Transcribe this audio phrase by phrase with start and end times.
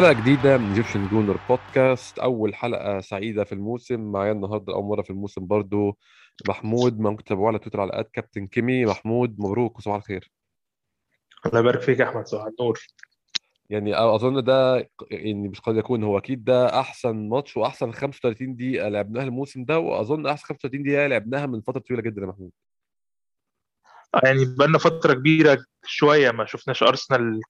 [0.00, 2.18] حلقة جديدة من Egyptian Gooner Podcast.
[2.18, 5.98] أول حلقة سعيدة في الموسم معايا النهاردة أول مرة في الموسم برضو.
[6.48, 8.86] محمود ممكن تتابعوه على تويتر على at Captain كيمي.
[8.86, 10.32] محمود مبروك وصباح الخير.
[11.46, 12.78] الله يبارك فيك يا أحمد صباح النور.
[13.70, 18.88] يعني أظن ده يعني مش قد يكون هو أكيد ده أحسن ماتش وأحسن 35 دقيقة
[18.88, 22.50] لعبناها الموسم ده وأظن أحسن 35 دقيقة لعبناها من فترة طويلة جدا يا محمود.
[24.24, 27.40] يعني بقالنا فترة كبيرة شوية ما شفناش أرسنال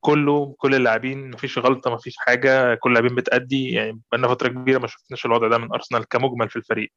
[0.00, 3.70] كله كل اللاعبين مفيش غلطة مفيش حاجة كل اللاعبين بتأدي.
[3.72, 6.92] يعني بقالنا فترة كبيرة ما شفناش الوضع ده من أرسنال كمجمل في الفريق.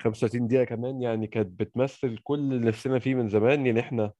[0.00, 3.66] 35 دقيقة كمان يعني كانت بتمثل كل اللي نفسنا فيه من زمان.
[3.66, 4.12] يعني إحنا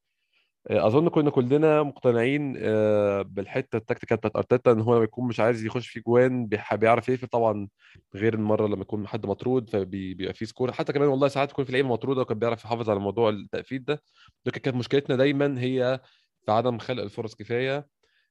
[0.71, 5.41] آه، أظن كنا كلنا مقتنعين آه، بالحتة التكتيكال بتاعت أرتيتا إن هو لما يكون مش
[5.41, 7.69] عايز يخش في جوان بيعرف يقفل طبعا
[8.15, 10.73] غير المره لما يكون حد مطرود فبيبقى في سكور.
[10.73, 14.03] حتى كمان والله ساعات يكون في لعيبه مطروده وكان بيعرف يحافظ على موضوع التقفيل ده.
[14.47, 16.01] لكن كانت مشكلتنا دايما هي
[16.51, 17.87] عدم خلق الفرص كفاية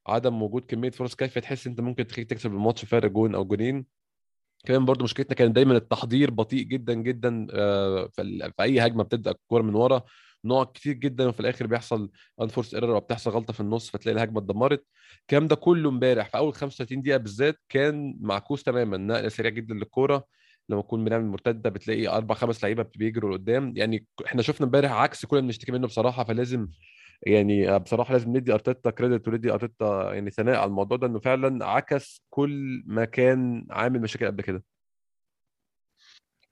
[0.08, 3.86] عدم وجود كمية فرص كافية تحس أنت ممكن تكسب الماتش فارق جون أو جونين.
[4.66, 9.62] كمان برضو مشكلتنا كان دايما التحضير بطيء جدا جدا آه، في أي هجمة بتبدأ الكورة
[9.62, 10.04] من ورا.
[10.46, 12.12] نقط كتير جدا وفي الآخر بيحصل
[12.42, 14.86] unforced error بتحصل غلطة في النص فتلاقي الهجمة اتدمرت.
[15.22, 19.74] الكلام ده كله إمبارح في أول 35 دقيقة بالذات كان معكوس تماما نقلة سريع جدا
[19.74, 20.26] للكورة.
[20.70, 23.74] لما نكون بنعمل مرتدة بتلاقي أربع خمس لعيبة بيجروا لقدام.
[23.78, 26.68] يعني إحنا شفنا إمبارح عكس كل اللي بنشتكي منه بصراحة فلازم
[27.26, 31.66] يعني بصراحة لازم ندي أرتيتا كريدت وندي أرتيتا يعني ثناء على الموضوع ده إنه فعلا
[31.66, 34.64] عكس كل ما كان عامل مشاكل قبل كده.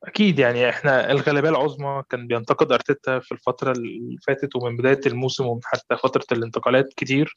[0.03, 5.45] أكيد يعني إحنا الغالبية العظمى كان بينتقد أرتيتا في الفترة اللي فاتت ومن بداية الموسم
[5.45, 7.33] ومن حتى فترة الانتقالات كتير.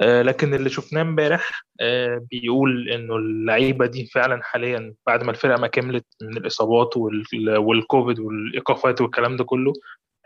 [0.00, 5.60] آه، لكن اللي شفناه امبارح آه، بيقول إنه اللعيبة دي فعلا حاليا بعد ما الفرقة
[5.60, 9.72] ما كملت من الإصابات وال- والكوفيد والإيقافات والكلام ده كله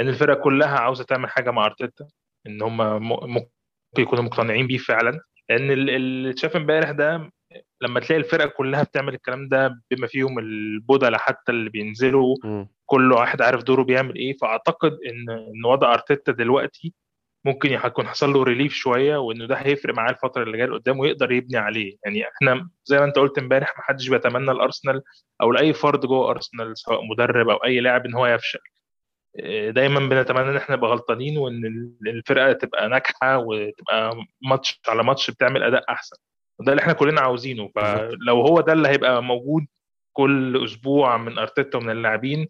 [0.00, 2.08] إن الفرقة كلها عاوزة تعمل حاجة مع أرتيتا.
[2.46, 3.02] إن هم
[3.32, 3.46] ممكن
[3.98, 5.20] يكونوا مقتنعين بيه فعلا.
[5.50, 7.30] ال- اللي اتشاف امبارح ده
[7.82, 12.36] لما تلاقي الفرقة كلها بتعمل الكلام ده بما فيهم البودلة حتى اللي بينزلوا.
[12.86, 14.36] كل واحد عارف دوره بيعمل إيه.
[14.36, 16.94] فأعتقد ان إن وضع أرتيتا دلوقتي
[17.44, 21.32] ممكن يكون حصل له ريليف شوية وإنه ده هيفرق معاه الفترة اللي جاية قدام ويقدر
[21.32, 21.96] يبني عليه.
[22.04, 25.02] يعني إحنا زي ما أنت قلت امبارح ما حدش بيتمنى الأرسنال
[25.42, 28.58] أو لأي فرد جوه أرسنال سواء مدرب أو أي لاعب إن هو يفشل.
[29.68, 31.64] دايما بنتمنى إن إحنا نبقى غلطانين وإن
[32.06, 36.16] الفرقة تبقى ناجحة وتبقى ماتش على ماتش بتعمل أداء أحسن.
[36.58, 37.70] وده اللي إحنا كلنا عاوزينه.
[37.74, 39.66] فلو هو ده اللي هيبقى موجود
[40.12, 42.48] كل أسبوع من أرتيتا ومن اللاعبين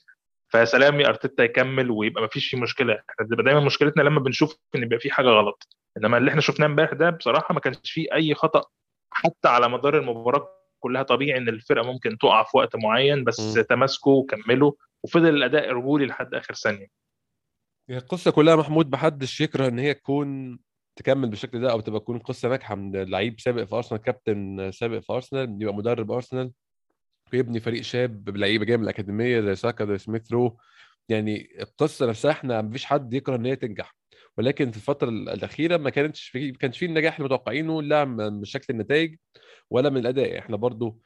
[0.49, 2.93] فسلام يا أرتيتا يكمل ويبقى مفيش فيه مشكلة.
[2.95, 5.69] إحنا بتبقى دايما مشكلتنا لما بنشوف إن بيبقى في حاجة غلط.
[5.97, 8.65] إنما اللي إحنا شفناه إمبارح ده بصراحة ما كانش فيه أي خطأ
[9.13, 10.49] حتى على مدار المباراة
[10.81, 13.63] كلها طبيعي إن الفرقة ممكن تقع في وقت معين بس م.
[13.63, 16.87] تماسكوا وكملوا وفضل الأداء رجولي لحد آخر ثانية.
[17.91, 20.59] هي القصة كلها محمود محدش يكره إن هي تكون
[20.97, 24.99] تكمل بالشكل ده أو تبقى تكون قصة ناجحة من لعيب سابق في أرسنال كابتن سابق
[24.99, 26.53] في أرسنال يبقى مدرب أرسنال
[27.33, 30.59] ويبني فريق شاب بلعيبة جاية من الأكاديمية زي ساكا زي سميث رو
[31.09, 33.95] يعني القصة نفسها إحنا مفيش حد يكره إن هي تنجح.
[34.39, 38.45] ولكن في الفترة الأخيرة ما كانتش في ما كانش في النجاح اللي متوقعينه لا من
[38.45, 39.17] شكل النتائج
[39.71, 40.39] ولا من الأداء.
[40.39, 41.01] إحنا برضو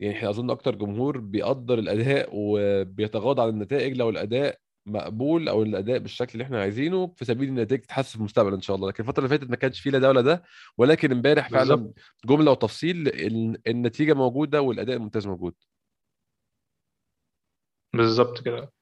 [0.00, 5.98] يعني إحنا أظن أكتر جمهور بيقدر الأداء وبيتغاضى عن النتائج لو الأداء مقبول أو الأداء
[5.98, 8.88] بالشكل اللي إحنا عايزينه في سبيل النتائج تتحسن في المستقبل إن شاء الله.
[8.88, 10.42] لكن الفترة اللي فاتت ما كانش في لا ده ولا ده
[10.78, 11.92] ولكن إمبارح فعلا.
[12.26, 15.54] جملة وتفصيل ال- النتيجة موجودة والأداء الممتاز موجود.
[17.92, 18.72] بالظبط كده.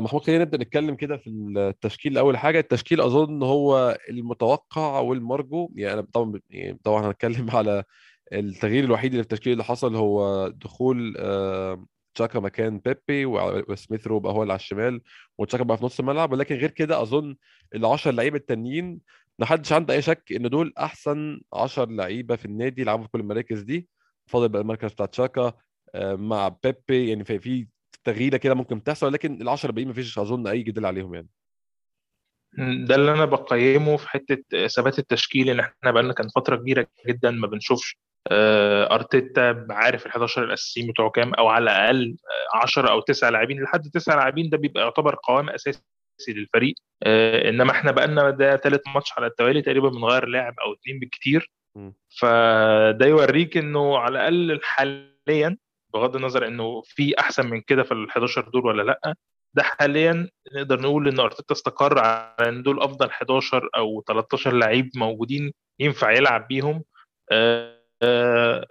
[0.00, 2.58] محمود خلينا نبدأ نتكلم كده في التشكيل اول حاجة.
[2.58, 5.70] التشكيل أظن هو المتوقع والمرجو.
[5.74, 7.84] يعني أنا طبعا يعني طبعا هنتكلم على
[8.32, 14.20] التغيير الوحيد اللي في التشكيل اللي حصل هو دخول آه، تشاكا مكان بيبي وسميث رو
[14.20, 15.00] بقى هو اللي على الشمال
[15.38, 16.32] وتشاكا بقى في نص الملعب.
[16.32, 17.36] ولكن غير كده أظن
[17.74, 19.00] ال 10 لعيبة التانيين
[19.38, 23.20] ما حدش عنده أي شك إن دول أحسن 10 لعيبة في النادي يلعبوا في كل
[23.20, 23.88] المراكز دي.
[24.26, 25.52] فاضل بقى المركز بتاع تشاكا
[25.94, 27.08] آه، مع بيبي.
[27.08, 27.66] يعني في
[28.06, 31.28] تغييرة كده ممكن تحصل لكن ال 10 الباقيين ما فيش أظن أي جدال عليهم يعني.
[32.86, 37.30] ده اللي أنا بقيمه في حتة ثبات التشكيل إن إحنا بقالنا كان فترة كبيرة جدا
[37.30, 37.96] ما بنشوفش
[38.30, 42.16] آه، أرتيتا عارف ال 11 الأساسيين بتوعه كام أو على الأقل
[42.54, 43.62] آه، 10 أو 9 لاعبين.
[43.62, 45.82] لحد 9 لاعبين ده بيبقى يعتبر قوام أساسي
[46.28, 50.98] للفريق آه، إنما إحنا بقالنا ده ثالث ماتش على التوالي تقريبا بنغير لاعب أو اثنين
[51.00, 51.50] بالكتير.
[52.20, 55.56] فده يوريك إنه على الأقل حاليا
[55.94, 59.14] بغض النظر إنه في أحسن من كده في ال 11 دول ولا لأ
[59.54, 64.90] ده حاليا نقدر نقول إن أرتيتا استقر على إن دول أفضل 11 أو 13 لعيب
[64.96, 66.84] موجودين ينفع يلعب بيهم.
[67.32, 68.66] آه، آه،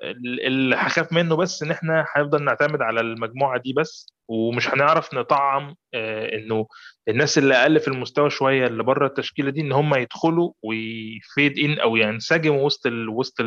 [0.47, 5.75] اللي هخاف منه بس إن إحنا هنفضل نعتمد على المجموعة دي بس ومش هنعرف نطعم
[5.93, 6.67] آه، إنه
[7.07, 11.79] الناس اللي أقل في المستوى شوية اللي بره التشكيلة دي إن هم يدخلوا ويفيد ان
[11.79, 13.41] أو ينسجموا وسط وسط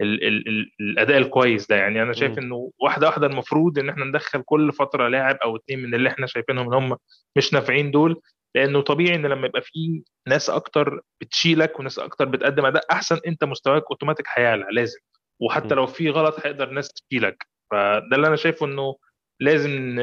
[0.00, 2.38] ال ال ال الأداء الكويس ده يعني أنا شايف.
[2.38, 6.26] إنه واحدة واحدة المفروض إن إحنا ندخل كل فترة لاعب أو اتنين من اللي إحنا
[6.26, 6.96] شايفينهم إن هم
[7.36, 8.20] مش نافعين دول
[8.54, 13.44] لأنه طبيعي إن لما يبقى في ناس أكتر بتشيلك وناس أكتر بتقدم أداء أحسن أنت
[13.44, 14.98] مستواك أوتوماتيك هيعلى لازم
[15.40, 15.74] وحتى.
[15.74, 18.96] لو في غلط هيقدر ناس تشيلك فده اللي أنا شايفه إنه
[19.40, 19.96] لازم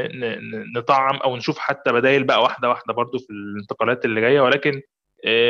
[0.76, 4.82] نطعم أو نشوف حتى بدايل بقى واحدة واحدة برضو في الانتقالات اللي جاية ولكن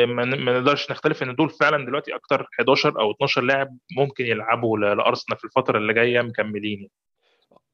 [0.06, 4.24] ما ن- ما نقدرش نختلف إن دول فعلا دلوقتي أكتر 11 أو 12 لاعب ممكن
[4.26, 6.88] يلعبوا لأرسنال في الفترة اللي جاية مكملين.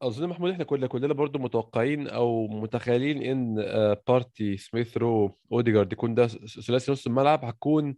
[0.03, 5.93] أظن محمود إحنا كلنا كلنا برضو متوقعين أو متخيلين إن آه، بارتي سميث رو أوديجارد
[5.93, 6.27] يكون ده
[6.67, 7.97] ثلاثي نص الملعب هتكون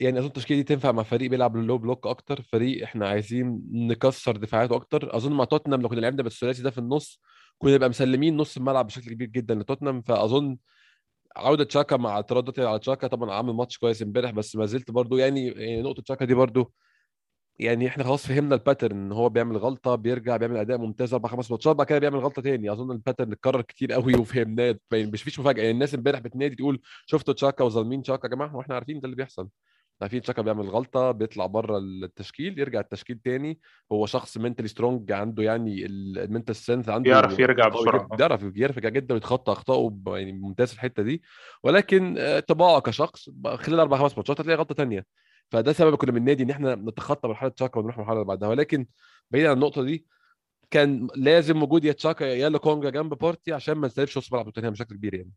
[0.00, 4.36] يعني أظن التشكيلة دي تنفع مع فريق بيلعب low block أكتر فريق إحنا عايزين نكسر
[4.36, 7.20] دفاعاته أكتر أظن مع توتنهام لو كنا لعبنا بالثلاثي ده في النص
[7.58, 10.56] كنا نبقى مسلمين نص الملعب بشكل كبير جدا لتوتنهام فأظن
[11.36, 15.16] عودة تشاكا مع ترددي على تشاكا طبعا عامل ماتش كويس امبارح بس ما زلت برضو
[15.16, 16.72] يعني يعني نقطة تشاكا دي برضو
[17.58, 21.28] يعني إحنا خلاص فهمنا ال pattern إن هو بيعمل غلطة بيرجع بيعمل أداء ممتاز أربع
[21.28, 22.72] خمس ماتشات بعد كده بيعمل غلطة تاني.
[22.72, 25.62] أظن ال pattern اتكرر كتير قوي وفهمناه يعني مش فيش مفاجأة.
[25.62, 29.16] يعني الناس امبارح بتنادي تقول شفتوا تشاكا وظالمين تشاكا يا جماعة؟ وإحنا عارفين ده اللي
[29.16, 29.48] بيحصل.
[30.02, 33.60] عارفين تشاكا بيعمل غلطة بيطلع بره التشكيل يرجع التشكيل تاني.
[33.92, 38.06] هو شخص mentally strong عنده يعني ال mental strength عنده بيعرف يرجع بسرعة.
[38.50, 41.22] بيعرف يرجع جدا ويتخطى أخطائه يعني ممتاز في الحتة دي.
[41.62, 45.04] ولكن آه، طباعه كشخص خلال أربع خمس ماتشات هتلاقي غلطة تانية.
[45.50, 48.48] فده سبب كنا من النادي إن إحنا نتخطى مرحلة تشاكا ونروح المرحله اللي بعدها.
[48.48, 48.86] ولكن
[49.30, 50.06] بعيد عن النقطة دي
[50.70, 54.72] كان لازم وجود يا تشاكا يا لوكونجا جنب بارتي عشان ما نسيبش نص ملعب توتنهام
[54.72, 55.30] بشكل كبير يعني.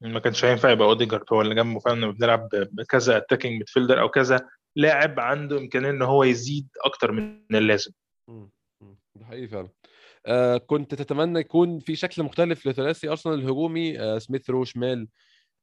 [0.00, 4.48] ما كانش هينفع يبقى اوديجارد هو اللي جنبه فعلا بنلعب بكذا attacking midfielder أو كذا
[4.76, 7.92] لاعب عنده إمكانية إن هو يزيد أكتر من اللازم.
[9.14, 9.68] ده حقيقي فعلا.
[10.26, 15.08] آه كنت تتمنى يكون في شكل مختلف لثلاثي أرسنال الهجومي آه سميث رو شمال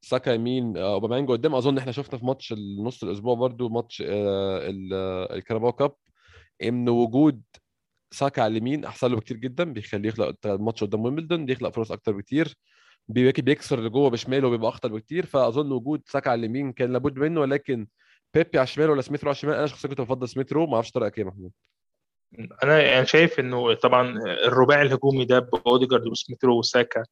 [0.01, 1.56] ساكا يمين آه أوباميانج قدام.
[1.56, 5.95] أظن إحنا شفنا في ماتش النص الأسبوع برضو ماتش آه آه، ال Carabao Cup
[6.63, 7.42] إن وجود
[8.12, 12.12] ساكا على اليمين أحسن له بكتير جدا بيخليه يخلق الماتش قدام ويمبلدون بيخلق فرص أكتر
[12.12, 12.56] بكتير.
[13.09, 17.42] بيبقى بيكسر لجوه بشماله وبيبقى أخطر بكتير فأظن وجود ساكا على اليمين كان لابد منه
[17.42, 17.88] ولكن
[18.33, 20.75] بيبي على الشمال ولا سميث رو على الشمال؟ أنا شخصيا كنت بفضل سميث رو ما
[20.75, 21.51] أعرفش طريقك إيه يا محمود
[22.63, 27.04] أنا يعني شايف إنه طبعا الرباعي الهجومي ده باوديجارد وسميث رو وساكا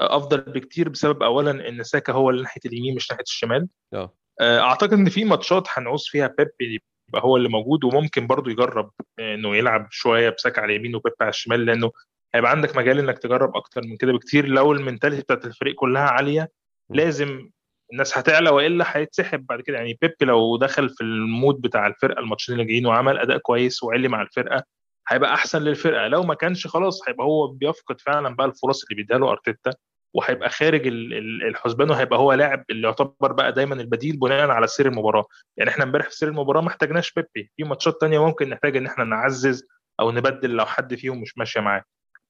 [0.00, 3.68] أفضل بكتير بسبب اولا إن ساكا هو اللي ناحية اليمين مش ناحية الشمال.
[3.94, 4.12] آه.
[4.40, 9.56] أعتقد إن في ماتشات هنعوز فيها بيبي يبقى هو اللي موجود وممكن برضو يجرب إنه
[9.56, 11.92] يلعب شوية بساكا على اليمين وبيبي على الشمال لأنه
[12.34, 14.46] هيبقى عندك مجال إنك تجرب أكتر من كده بكتير.
[14.48, 16.50] لو ال mentality بتاعت الفريق كلها عالية.
[16.90, 17.50] لازم
[17.92, 19.76] الناس هتعلى وإلا هيتسحب بعد كده.
[19.76, 23.82] يعني بيبي لو دخل في ال mood بتاع الفرقة الماتشين اللي جايين وعمل أداء كويس
[23.82, 24.62] وعلي مع الفرقة
[25.08, 26.08] هيبقى أحسن للفرقة.
[26.08, 29.72] لو ما كانش خلاص هيبقى هو بيفقد فعلا بقى الفرص اللي بيديها له أرتيتا
[30.14, 34.66] وهيبقى خارج ال- ال- الحسبان وهيبقى هو لاعب اللي يعتبر بقى دايما البديل بناء على
[34.66, 35.24] سير المباراة.
[35.56, 38.86] يعني إحنا امبارح في سير المباراة ما احتاجناش بيبي في ماتشات تانية ممكن نحتاج إن
[38.86, 39.64] إحنا نعزز
[40.00, 41.82] أو نبدل لو حد فيهم مش ماشية معاه.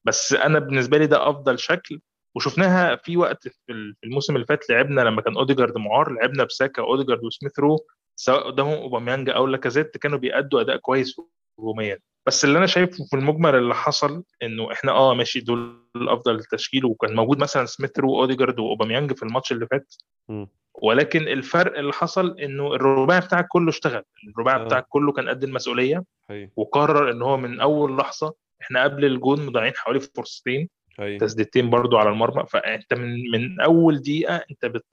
[0.04, 2.00] بس أنا بالنسبة لي ده أفضل شكل.
[2.37, 6.44] وشفناها في وقت في ال- في الموسم اللي فات لعبنا لما كان أوديجارد معار لعبنا
[6.44, 7.78] بساكا أوديجارد وسميث رو
[8.16, 11.16] سواء قدامهم أوباميانج أو لاكازيت كانوا بيأدوا أداء كويس
[11.59, 11.99] هجوميا.
[12.26, 16.85] بس اللي أنا شايفه في المجمل اللي حصل إنه إحنا آه ماشي دول افضل تشكيل.
[16.85, 19.94] وكان موجود مثلا سميث رو واوديجارد وأوباميانج في الماتش اللي فات.
[20.28, 20.47] م.
[20.75, 24.02] ولكن الفرق اللي حصل إنه الرباعي بتاعك كله اشتغل.
[24.28, 24.64] الرباعي آه.
[24.64, 26.04] بتاعك كله كان قد المسؤولية.
[26.28, 26.50] حقيقي.
[26.56, 31.97] وقرر إن هو من أول لحظة إحنا قبل الجون مضيعين حوالي فرصتين حقيقي تسديدتين برضو
[31.97, 32.45] على المرمى.
[32.49, 34.85] فانت من من أول دقيقة أنت بت-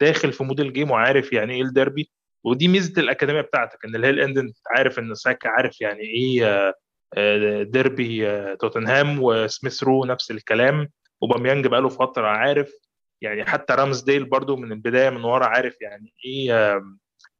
[0.00, 2.10] بتداخل في mood الجيم وعارف يعني إيه الديربي.
[2.44, 5.80] ودي ميزة الأكاديمية بتاعتك إن اللي هي at the end أنت عارف إن ساكا عارف
[5.80, 6.74] يعني إيه آه،
[7.14, 10.88] آه، ديربي آه، توتنهام وسميث رو نفس الكلام.
[11.20, 12.72] أوباميانج بقاله فترة عارف
[13.20, 16.80] يعني حتى رامزديل برضو من البداية من ورا عارف يعني إيه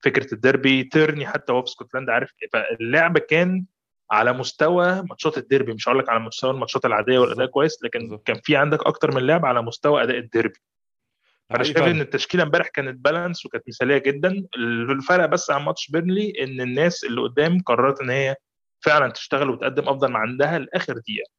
[0.05, 0.85] فكرة الديربي.
[0.85, 2.49] تيرني حتى هو في اسكتلندا عارف إيه.
[2.53, 3.65] فاللعب كان
[4.13, 7.47] على مستوى ماتشات الديربي مش هقول لك على مستوى الماتشات العادية والأداء.
[7.47, 8.19] كويس لكن.
[8.25, 10.59] كان في عندك أكتر من لاعب على مستوى أداء الديربي
[11.51, 11.79] أنا شايف.
[11.79, 17.05] إن التشكيلة امبارح كانت balance وكانت مثالية جدا الفرق بس عن ماتش بيرنلي إن الناس
[17.05, 18.37] اللي قدام قررت إن هي
[18.81, 21.31] فعلا تشتغل وتقدم أفضل ما عندها لآخر دقيقة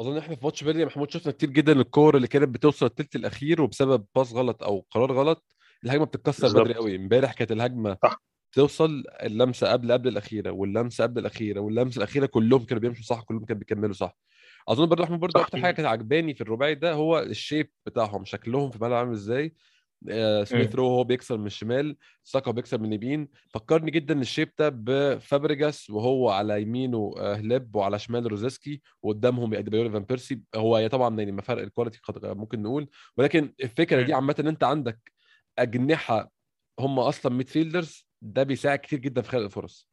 [0.00, 3.16] أظن إحنا في ماتش بيرنلي يا محمود شفنا كتير جدا الكور اللي كانت بتوصل الثلث
[3.16, 6.62] الأخير وبسبب باص غلط أو قرار غلط الهجمة بتتكسر.
[6.62, 8.22] بدري قوي امبارح كانت الهجمة صح.
[8.56, 13.44] توصل اللمسة قبل قبل الأخيرة واللمسة قبل الأخيرة واللمسة الأخيرة كلهم كانوا بيمشوا صح كلهم
[13.44, 14.16] كانوا بيكملوا صح.
[14.68, 15.40] أظن برضه أحمد برضه.
[15.40, 19.12] أكتر حاجة كانت عجباني في الرباعي ده هو ال shape بتاعهم شكلهم في الملعب عامل
[19.12, 19.54] إزاي.
[20.10, 23.28] آه، سميث رو هو بيكسر من الشمال ساكا بيكسر من اليمين.
[23.50, 29.54] فكرني جدا ال shape ده بفابريجاس وهو على يمينه آه، هليب وعلى شمال روزيسكي وقدامهم
[29.54, 30.40] اديبايور لفان بيرسي.
[30.54, 32.88] هو طبعا يعني فرق ال quality ممكن نقول.
[33.16, 35.12] ولكن الفكرة دي عامة إن أنت عندك
[35.58, 36.32] أجنحة
[36.80, 39.88] هم أصلا midfielders ده بيساعد كتير جدا في خلق الفرص.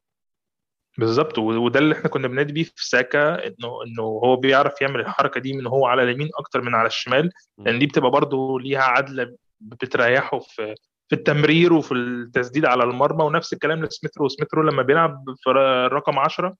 [0.98, 1.38] بالظبط.
[1.38, 5.52] وده اللي إحنا كنا بنادي بيه في ساكا انه إنه هو بيعرف يعمل الحركة دي
[5.52, 10.38] من هو على اليمين أكتر من على الشمال لأن دي بتبقى برضه ليها عدله بتريحه
[10.38, 10.74] في
[11.08, 13.24] في التمرير وفي التسديد على المرمى.
[13.24, 14.28] ونفس الكلام لسميث رو.
[14.28, 15.50] سميث رو لما بيلعب في
[15.92, 16.56] رقم 10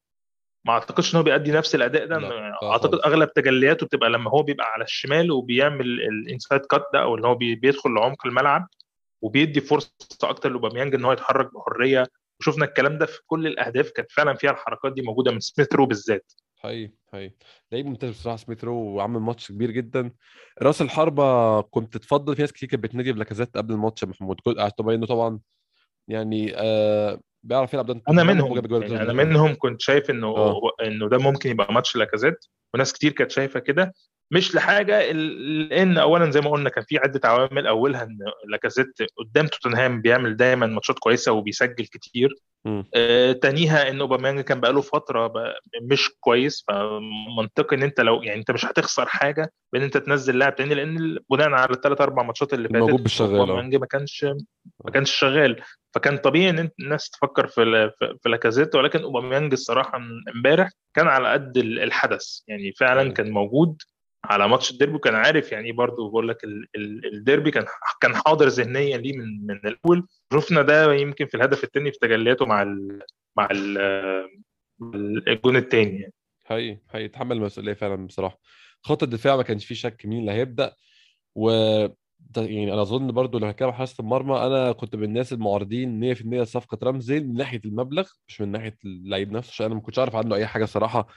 [0.64, 2.18] ما أعتقدش إن هو بيأدي نفس الأداء ده.
[2.62, 7.14] أعتقد أغلب تجلياته بتبقى لما هو بيبقى على الشمال وبيعمل ال inside cut ده أو
[7.14, 8.68] اللي هو بيدخل لعمق الملعب.
[9.24, 9.90] وبيدي فرصة
[10.22, 12.06] أكتر لأوباميانج إن هو يتحرك بحرية.
[12.40, 15.86] وشفنا الكلام ده في كل الأهداف كانت فعلا فيها الحركات دي موجودة من سميث رو
[15.86, 16.32] بالذات.
[16.56, 17.34] حقيقي حقيقي.
[17.72, 20.10] لعيب ممتاز بصراحة سميث رو وعمل ماتش كبير جدا.
[20.62, 24.36] راس الحربة كنت تفضل في ناس كتير كانت بتنادي بلاكازيت قبل الماتش يا محمود.
[24.78, 25.40] طبعا إنه طبعا
[26.08, 28.02] يعني آه بيعرف يلعب ده.
[28.08, 30.72] أنا منهم يعني أنا منهم كنت شايف إنه أوه.
[30.82, 32.44] إنه ده ممكن يبقى ماتش لاكازيت.
[32.74, 33.94] وناس كتير كانت شايفة كده.
[34.30, 37.66] مش لحاجة لأن اولا زي ما قلنا كان في عدة عوامل.
[37.66, 42.34] أولها إن لاكازيت قدام توتنهام بيعمل دايما ماتشات كويسة وبيسجل كتير.
[42.94, 46.64] آه تانيها إن أوباميانج كان بقاله فترة بقى مش كويس.
[46.68, 51.18] فمنطقي إن أنت لو يعني أنت مش هتخسر حاجة بإن أنت تنزل لاعب تاني لأن
[51.30, 54.24] بناء على الثلاث أربع ماتشات اللي فاتت بالشغال أوباميانج ما كانش
[54.84, 55.62] ما كانش شغال.
[55.94, 57.90] فكان طبيعي إن الناس تفكر في
[58.22, 58.74] في لاكازيت.
[58.74, 60.00] ولكن أوباميانج الصراحة
[60.36, 62.24] امبارح كان على قد الحدث.
[62.48, 63.82] يعني فعلا كان موجود.
[64.24, 66.38] على ماتش الديربي وكان عارف يعني برضه بقول لك
[67.12, 67.64] الديربي كان
[68.00, 70.06] كان حاضر ذهنيا ليه من من الأول.
[70.32, 73.02] شفنا ده يمكن في الهدف الثاني في تجلياته مع ال
[73.36, 73.78] مع ال
[75.28, 76.12] الجون الثاني يعني.
[76.44, 77.08] حقيقي حقيقي.
[77.08, 78.40] تحمل المسؤولية فعلا بصراحة.
[78.82, 80.74] خط الدفاع ما كانش فيه شك مين اللي هيبدأ.
[81.34, 81.50] و
[82.36, 86.78] يعني أنا أظن برضو لو هنتكلم حراسه المرمى أنا كنت من الناس المعارضين 100% صفقة
[86.82, 90.34] رمزي من ناحية المبلغ مش من ناحية اللعيب نفسه عشان أنا ما كنتش أعرف عنه
[90.34, 91.08] أي حاجة صراحة.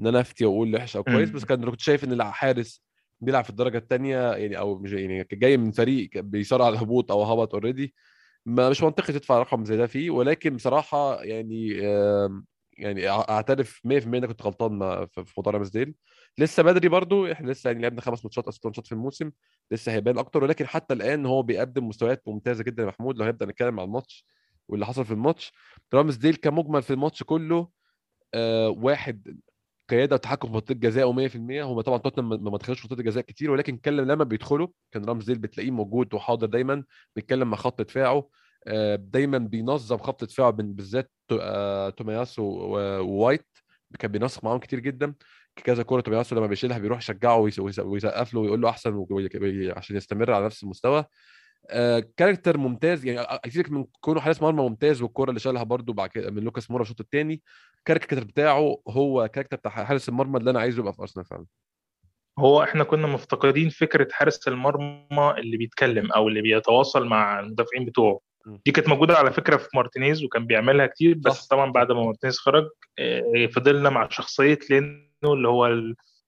[0.00, 2.82] إن أنا أفتي وأقول وحش أو كويس بس كان كنت شايف إن الحارس
[3.20, 7.22] بيلعب في الدرجة الثانية يعني أو مش يعني جاي من فريق بيصارع على الهبوط أو
[7.22, 7.94] هبط already
[8.46, 10.10] ما مش منطقي تدفع رقم زي ده فيه.
[10.10, 11.68] ولكن بصراحة يعني
[12.78, 15.94] يعني أعترف 100% إني كنت غلطان في موضوع رامزديل
[16.38, 19.30] لسه بدري برضو إحنا لسه يعني لعبنا خمس ماتشات ست ماتشات في الموسم
[19.70, 20.44] لسه هيبان أكتر.
[20.44, 24.26] ولكن حتى الآن هو بيقدم مستويات ممتازة جدا يا محمود لو هنبدأ نتكلم عن الماتش
[24.68, 25.52] واللي حصل في الماتش.
[25.94, 27.68] رامزديل كمجمل في الماتش كله
[28.34, 29.40] آه واحد
[29.88, 33.76] قيادة وتحكم في منطقة جزاء 100% هم طبعا توتنهام ما دخلوش منطقة جزاء كتير ولكن
[33.76, 36.84] كان لما بيدخلوا كان رامزديل بتلاقيه موجود وحاضر دايما
[37.16, 38.28] بيتكلم مع خط دفاعه.
[38.66, 43.46] آه، دايما بينظم خط دفاعه بالذات آه، تومياسو ووايت.
[43.98, 45.14] كان بينسق معاهم كتير جدا.
[45.56, 49.06] كذا كوره تومياسو لما بيشيلها بيروح يشجعه ويسقف له ويقول له أحسن
[49.76, 51.04] عشان يستمر على نفس المستوى.
[52.16, 53.06] character ممتاز.
[53.06, 56.70] يعني أكيد من كونه حارس مرمى ممتاز والكورة اللي شالها برده بعد كده من لوكاس
[56.70, 57.42] مورا الشوط الثاني
[57.78, 61.46] ال character بتاعه هو character بتاع حارس المرمى اللي أنا عايزه يبقى في أرسنال فعلا.
[62.38, 68.20] هو إحنا كنا مفتقدين فكرة حارس المرمى اللي بيتكلم أو اللي بيتواصل مع المدافعين بتوعه.
[68.66, 71.48] دي كانت موجودة على فكرة في مارتينيز وكان بيعملها كتير بس صح.
[71.50, 72.64] طبعا بعد ما مارتينيز خرج
[72.98, 75.66] آه، فضلنا مع شخصية لينو اللي هو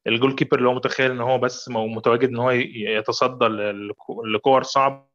[0.06, 3.44] ال goalkeeper اللي هو متخيل إن هو بس متواجد إن هو يتصدى
[4.34, 5.05] لكور صعبة.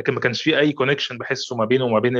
[0.00, 2.16] لكن ما كانش في أي connection بحسه ما بينه وما بين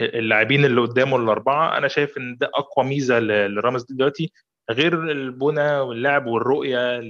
[0.00, 1.78] اللاعبين اللي قدامه الأربعة.
[1.78, 4.32] أنا شايف إن ده أقوى ميزة لرامز دلوقتي
[4.70, 7.00] غير البنى واللعب والرؤية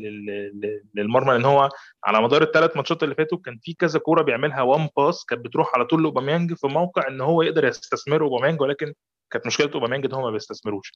[0.94, 1.68] للمرمى لأن هو
[2.04, 5.74] على مدار الثلاث ماتشات اللي فاتوا كان في كذا كورة بيعملها one pass كانت بتروح
[5.74, 8.94] على طول لأوباميانج في موقع إن هو يقدر يستثمر أوباميانج ولكن
[9.32, 10.92] كانت مشكلة أوباميانج إن هو ما بيستثمروش.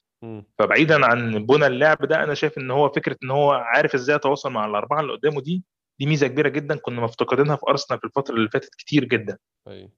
[0.59, 4.51] فبعيدا عن بنى اللعب ده أنا شايف إن هو فكرة إن هو عارف إزاي يتواصل
[4.51, 5.63] مع الأربعة اللي قدامه دي
[5.99, 9.37] دي ميزة كبيرة جدا كنا مفتقدينها في أرسنال في الفترة اللي فاتت كتير جدا.
[9.67, 9.91] أيوه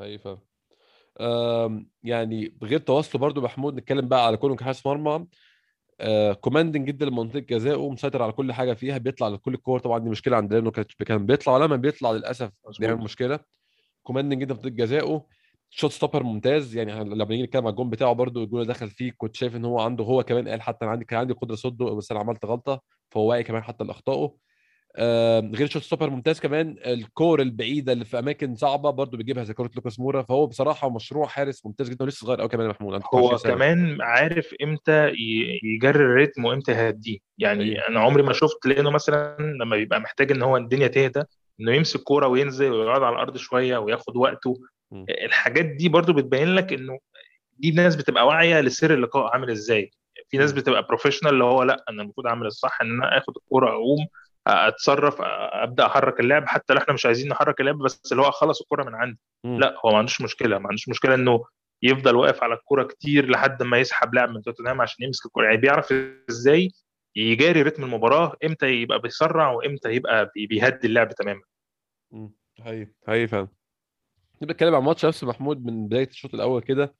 [0.00, 0.40] أيوه فاهم
[2.02, 5.26] يعني بغير تواصله برضو محمود نتكلم بقى على كونه كحارس مرمى.
[6.00, 9.78] آه commanding جدا لمنطقة جزائه مسيطر على كل حاجة فيها بيطلع لكل الكور.
[9.78, 10.70] طبعا دي مشكلة عند لأنه
[11.06, 13.40] كان بيطلع ولما بيطلع للأسف بيعمل مشكلة.
[14.02, 15.26] commanding جدا في منطقة جزائه.
[15.70, 16.76] shot stopper ممتاز.
[16.76, 19.64] يعني لما نيجي نتكلم على الجون بتاعه برده الجون اللي دخل فيه كنت شايف إن
[19.64, 22.44] هو عنده هو كمان قال حتى أنا عندي كان عندي قدرة صده بس أنا عملت
[22.44, 24.36] غلطة فهو واعي كمان حتى لأخطائه.
[25.54, 29.70] غير shot stopper ممتاز كمان الكور البعيدة اللي في أماكن صعبة برضو بيجيبها زي كورة
[29.76, 33.36] لوكاس مورا فهو بصراحة مشروع حارس ممتاز جدا ولسه صغير قوي كمان يا محمود هو
[33.36, 35.12] كمان عارف إمتى
[35.62, 37.18] يجاري الريتم وإمتى يهديه.
[37.38, 37.88] يعني أيه.
[37.88, 41.22] أنا عمري ما شفت لأنه مثلا لما بيبقى محتاج إن هو الدنيا تهدى
[41.60, 44.54] إنه يمسك كورة وينزل ويقعد على الأرض شوية وياخد وقته.
[44.92, 45.04] م.
[45.24, 46.98] الحاجات دي برضو بتبين لك إنه
[47.58, 49.90] دي ناس بتبقى واعية لسير اللقاء عامل إزاي.
[50.28, 53.70] في ناس بتبقى professional اللي هو لأ أنا المفروض أعمل الصح إن أنا آخد الكوره
[53.70, 54.06] اقوم
[54.46, 55.16] أتصرف
[55.52, 58.84] أبدأ أحرك اللعب حتى لو إحنا مش عايزين نحرك اللعب بس اللي هو اخلص الكرة
[58.84, 59.18] من عندي.
[59.44, 61.44] لا هو ما عندوش مشكلة ما عندوش مشكلة إنه
[61.82, 65.44] يفضل واقف على الكرة كتير لحد ما يسحب لاعب من توتنهام عشان يمسك الكرة.
[65.44, 65.94] يعني بيعرف
[66.30, 66.70] إزاي
[67.16, 71.42] يجاري رتم المباراة إمتى يبقى بيسرع وإمتى يبقى بي- بيهدي اللعب تماما.
[72.60, 73.48] حقيقي حقيقي فعلا.
[74.42, 76.94] نتكلم عن الماتش نفسه محمود من بداية الشوط الأول كده.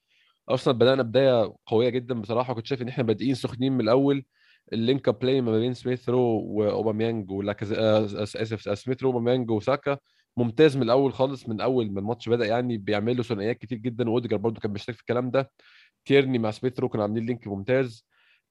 [0.49, 4.25] أرسنال بدأنا بداية قوية جدا بصراحة وكنت شايف إن إحنا بادئين سخنين من الأول.
[4.73, 9.51] ال link-up play ما بين سميث رو وأوباميانج ولاكاز آه، آسف آه، سميث رو أوباميانج
[9.51, 9.97] وساكا.
[10.37, 14.09] ممتاز من الأول خالص من أول ما الماتش بدأ يعني بيعملوا ثنائيات كتير جدا.
[14.09, 15.51] واوديجار برضو كان بيشترك في الكلام ده.
[16.05, 18.05] تيرني مع سميث رو كانوا عاملين link ممتاز.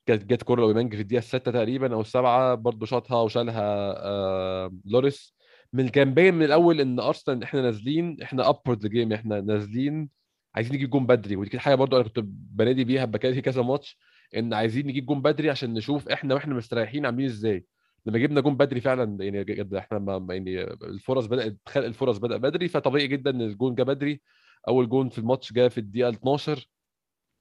[0.07, 3.63] كانت جت كورة لأوباميانج في الدقيقة السادسه تقريبا أو السابعة برضو شاطها وشالها
[4.07, 5.35] آه لوريس.
[5.73, 9.41] من كان باين من الأول إن أرسنال إحنا نازلين إحنا up for the game إحنا
[9.41, 10.09] نازلين
[10.55, 11.37] عايزين نجيب جون بدري.
[11.37, 13.99] ودي كانت حاجة برضو أنا كنت بنادي بيها بكالي كذا ماتش.
[14.37, 17.65] إن عايزين نجيب جون بدري عشان نشوف إحنا وإحنا مستريحين عاملين إزاي.
[18.07, 22.69] لما جبنا جون بدري فعلا يعني إحنا ما يعني الفرص بدات خلق الفرص بدأ بدري
[22.69, 24.21] فطبيعي جدا إن الجون جه بدري.
[24.69, 26.67] أول جون في الماتش جه في الدقيقة 12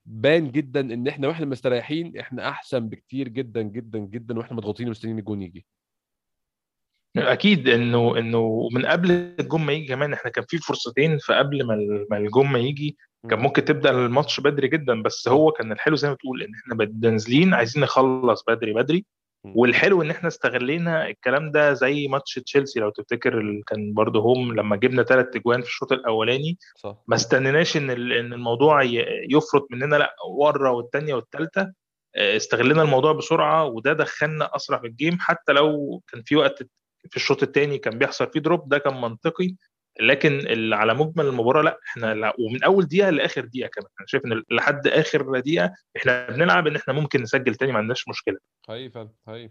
[0.06, 5.18] بان جدا إن إحنا وإحنا مستريحين إحنا أحسن بكتير جدا جدا جدا وإحنا مضغوطين ومستنيين
[5.18, 5.66] الجون يجي.
[7.16, 11.66] أكيد انه إنه من قبل الجون ما يجي كمان إحنا كان في فرصتين فقبل
[12.10, 12.96] ما الجون ما يجي
[13.30, 16.90] كان ممكن تبدأ الماتش بدري جدا بس هو كان الحلو زي ما تقول إن إحنا
[17.10, 19.04] نازلين عايزين نخلص بدري بدري.
[19.44, 24.76] والحلو إن إحنا استغلينا الكلام ده زي ماتش تشيلسي لو تفتكر كان برضه home لما
[24.76, 26.96] جبنا ثلاث اجوان في الشوط الأولاني صح.
[27.08, 28.82] ما استنيناش إن إن الموضوع
[29.30, 31.72] يفرط مننا لأ ورا والثانيه والثالثه
[32.16, 36.62] استغلنا الموضوع بسرعة وده دخلنا أسرع في ال game حتى لو كان في وقت
[37.10, 39.54] في الشوط الثاني كان بيحصل فيه drop ده كان منطقي.
[40.00, 43.88] لكن على مجمل المباراة لا إحنا ومن أول دقيقة لآخر دقيقة كمان.
[44.00, 48.08] أنا شايف إن لحد آخر دقيقة إحنا بنلعب إن إحنا ممكن نسجل تاني ما عندناش
[48.08, 48.36] مشكلة.
[48.68, 49.50] حقيقي فعلا حقيقي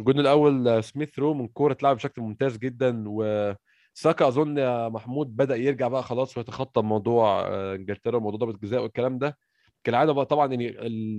[0.00, 5.56] الجون الأول سميث رو من كورة اتلعب بشكل ممتاز جدا وساكا أظن يا محمود بدأ
[5.56, 9.38] يرجع بقى خلاص ويتخطى موضوع آه، إنجلترا وموضوع ضربه الجزاء والكلام ده.
[9.86, 10.64] كالعادة بقى طبعا يعني.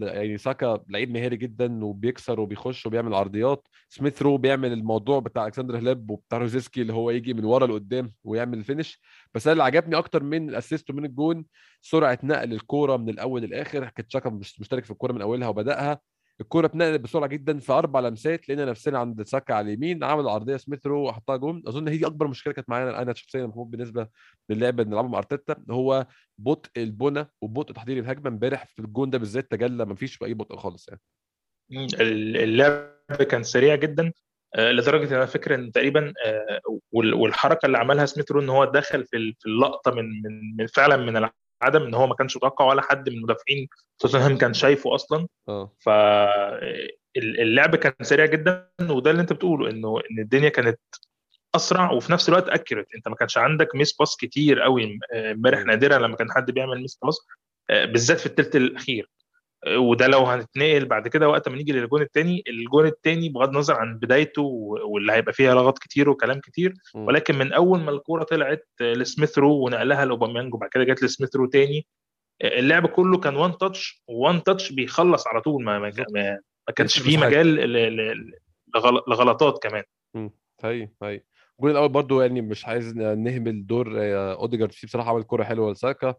[0.01, 3.67] يعني ساكا لعيب مهاري جدا وبيكسر وبيخش وبيعمل عرضيات.
[3.89, 8.13] سميث رو بيعمل الموضوع بتاع ألكسندر هلاب وبتاع روزيسكي اللي هو يجي من ورا لقدام
[8.23, 9.02] ويعمل ال finish
[9.34, 11.45] بس أنا اللي عجبني أكتر من ال assist ومن الجون
[11.82, 13.89] سرعة نقل الكورة من الأول للآخر.
[13.89, 15.99] كانت شاكا مش مشترك في الكورة من أولها وبدأها.
[16.41, 20.58] الكورة اتنقلت بسرعة جدا في أربع لمسات لقينا نفسنا عند ساكا على اليمين عمل عرضية
[20.58, 21.63] سميث رو وحطها جون.
[21.67, 24.08] أظن هي دي أكبر مشكلة كانت معانا أنا شخصيا بالنسبة
[24.50, 29.17] للعب اللي بنلعبه مع أرتيتا هو بطء البنى وبطء تحضير الهجمة امبارح في الجون ده
[29.17, 31.02] بالذات تجلى ما فيش أي بطء خالص يعني.
[32.02, 34.12] ال- اللعب كان سريع جدا
[34.56, 36.60] آه، لدرجة إن أنا فاكر إن تقريبا آه،
[36.91, 40.06] وال- والحركة اللي عملها سميث رو إن هو دخل في ال- في اللقطة من
[40.58, 41.30] من فعلا من
[41.62, 43.67] العدم إن هو ما كانش متوقع ولا حد من مدافعين
[44.00, 45.28] توتنهام كان شايفه أصلا.
[45.50, 45.74] آه.
[47.15, 50.80] فاللعب كان سريع جدا وده اللي أنت بتقوله إنه إن الدنيا كانت
[51.56, 55.60] أسرع وفي نفس الوقت accurate أنت ما كانش عندك miss pass كتير قوي آه، امبارح.
[55.60, 57.17] نادرا لما كان حد بيعمل miss pass
[57.70, 59.04] آه، بالذات في الثلث الأخير.
[59.04, 59.16] آه،
[59.75, 63.97] وده لو هنتنقل بعد كده وقت ما نيجي للجون الثاني الجون الثاني بغض النظر عن
[63.97, 64.41] بدايته
[64.86, 66.73] واللي هيبقى فيها لغط كتير وكلام كتير.
[67.08, 71.36] ولكن من أول ما الكورة طلعت آه، لسميث رو ونقلها لأوباميانج وبعد كده جت لسميث
[71.36, 71.88] رو تاني
[72.41, 76.73] آه، اللعب كله كان one touch one touch بيخلص على طول ما ما, ما ما
[76.75, 77.17] كانش فيه.
[77.17, 77.56] مجال
[79.08, 79.84] لغلطات كمان.
[80.63, 81.21] هي هي
[81.60, 85.71] الجون الأول برضو يعني مش عايز نهمل دور آه، أوديجارد فيه بصراحة عمل كورة حلوة
[85.71, 86.15] لساكا.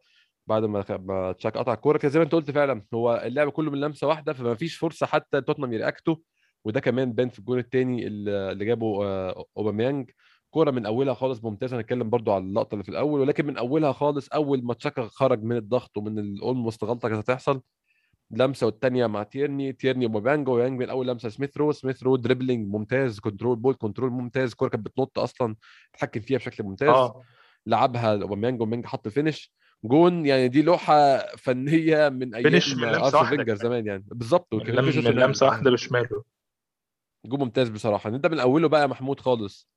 [0.49, 3.71] بعد ما ما تشاكا قطع الكورة كده زي ما انت قلت فعلا هو اللعب كله
[3.71, 6.17] من لمسة واحدة فما فيش فرصة حتى توتنهام ي react وا
[6.65, 10.11] وده كمان بان في الجون الثاني اللي جابه آه، اوباميانج
[10.51, 13.93] كورة من أولها خالص ممتازة هنتكلم برضو على اللقطة اللي في الأول ولكن من أولها
[13.93, 17.63] خالص أول ما تشاكا خرج من الضغط ومن ال almost غلطة كانت هتحصل.
[18.31, 23.21] لمسة والثانيه مع تيرني تيرني وأوباميانج من أول لمسة سميث رو سميث رو dribbling ممتاز
[23.21, 25.57] control ball control ممتاز الكوره كانت بتنط أصلا
[25.95, 26.89] اتحكم فيها بشكل ممتاز.
[26.89, 27.23] آه.
[27.67, 29.53] لعبها لأوباميانج أوباميانج حط ال finish
[29.85, 33.57] جون يعني دي لوحة فنية من أيام فينجر من فينجر كمان.
[33.57, 34.05] زمان يعني.
[34.07, 34.61] بالظبط من.
[34.61, 36.25] لمسه واحدة بشماله.
[37.27, 38.11] جون ممتاز بصراحة.
[38.11, 39.69] نبدا من أوله بقى يا محمود خالص.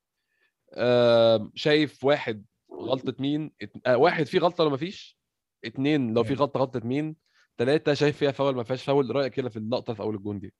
[0.74, 3.74] آه شايف واحد غلطة مين؟ ات...
[3.86, 5.18] آه واحد في غلطة ولا ما فيش
[5.66, 7.16] اتنين لو في غلطة غلطة مين؟
[7.58, 10.54] ثلاثة شايف فيها فاول ما فيهاش فاول؟ رأيك كده في اللقطة في أول الجون دي.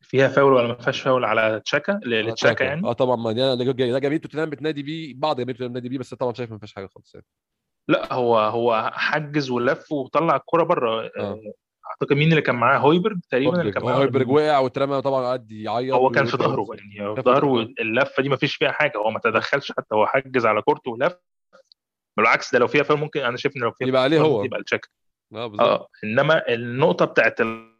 [0.00, 3.64] فيها فاول ولا ما فيهاش فاول على تشاكا؟ لتشاكا يعني؟ آه طبعا ما ده ده
[3.64, 6.74] ده جماهير توتنهام بتنادي بيه بعض جماهير توتنهام بتنادي بيه بس طبعا شايف ما فيهاش
[6.74, 7.26] حاجة خالص يعني.
[7.88, 11.00] لا هو هو حجز ولف وطلع الكرة بره.
[11.02, 11.10] آه.
[11.18, 11.40] آه،
[11.90, 13.94] أعتقد مين اللي كان معاه؟ هويبرج تقريبا اللي كان معاه.
[13.94, 18.28] هويبرج وقع وترمى طبعا قعد يعيط هو كان في ظهره يعني في ظهره اللفه دي
[18.28, 18.98] ما فيش فيها حاجة.
[18.98, 21.16] هو ما تدخلش حتى هو حجز على كورته ولف.
[22.16, 24.44] بالعكس ده لو فيها فاول ممكن أنا شايف إن لو فيها يبقى عليه هو.
[24.44, 24.88] يبقى الشكل
[25.34, 25.68] آه،, آه بالظبط.
[25.68, 25.88] آه.
[26.04, 27.74] إنما النقطة بتاعت ال...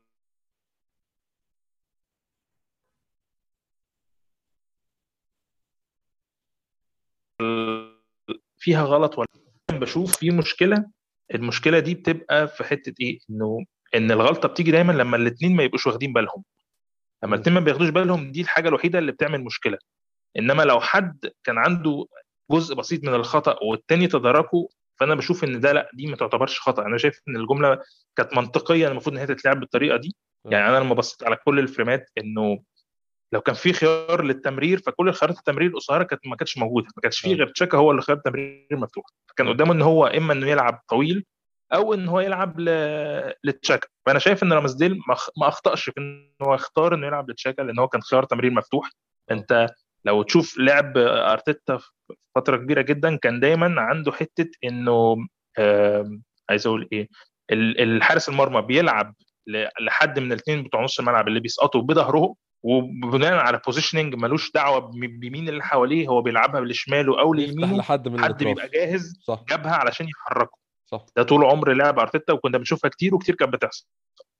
[8.59, 9.44] فيها غلط ولا
[9.81, 10.85] بشوف في مشكلة
[11.35, 15.87] المشكلة دي بتبقى في حتة إيه؟ إنه إن الغلطة بتيجي دايما لما الاثنين ما يبقوش
[15.87, 16.45] واخدين بالهم.
[17.25, 19.79] لما الاثنين ما بياخدوش بالهم دي الحاجة الوحيدة اللي بتعمل مشكلة.
[20.39, 22.07] إنما لو حد كان عنده
[22.51, 24.69] جزء بسيط من الخطأ والتاني تداركه
[25.01, 26.87] فأنا بشوف إن ده لأ دي ما تعتبرش خطأ.
[26.87, 27.79] أنا شايف إن الجملة
[28.17, 30.17] كانت منطقية المفروض إن هي تتلعب بالطريقة دي.
[30.45, 32.59] يعني أنا لما بصيت على كل الفريمات إنه
[33.35, 36.87] لو كان في خيار للتمرير فكل الخيارات التمرير القصيرة كانت ما كانتش موجودة.
[36.97, 39.05] ما كانش في غير تشاكا هو اللي خيار التمرير مفتوح.
[39.29, 41.25] فكان قدامه إن هو إما إنه يلعب طويل
[41.75, 42.65] أو إن هو يلعب ل...
[43.45, 45.01] لتشاكا فأنا شايف إن رامزديل
[45.37, 48.91] ما أخطأش في إن هو اختار إنه يلعب لتشاكا لأن هو كان خيار تمرير مفتوح.
[49.31, 49.67] أنت
[50.05, 51.79] لو تشوف لعب أرتيتا
[52.35, 55.17] فترة كبيرة جدا كان دايما عنده حتة إنه
[56.49, 57.09] عايز أقول إيه
[57.53, 59.15] الحارس المرمى بيلعب
[59.81, 62.35] لحد من الاثنين بتوع نص الملعب اللي بيسقطوا بظهرهم
[62.65, 68.21] وبناء على positioning ملوش دعوة بمين اللي حواليه هو بيلعبها لشماله أو ليمينه لحد من
[68.25, 69.45] حد بيبقى جاهز صح.
[69.49, 70.59] جابها علشان يحركه.
[70.87, 71.05] صح.
[71.17, 73.87] ده طول عمر لعب أرتيتا وكنا بنشوفها كتير وكتير كانت بتحصل.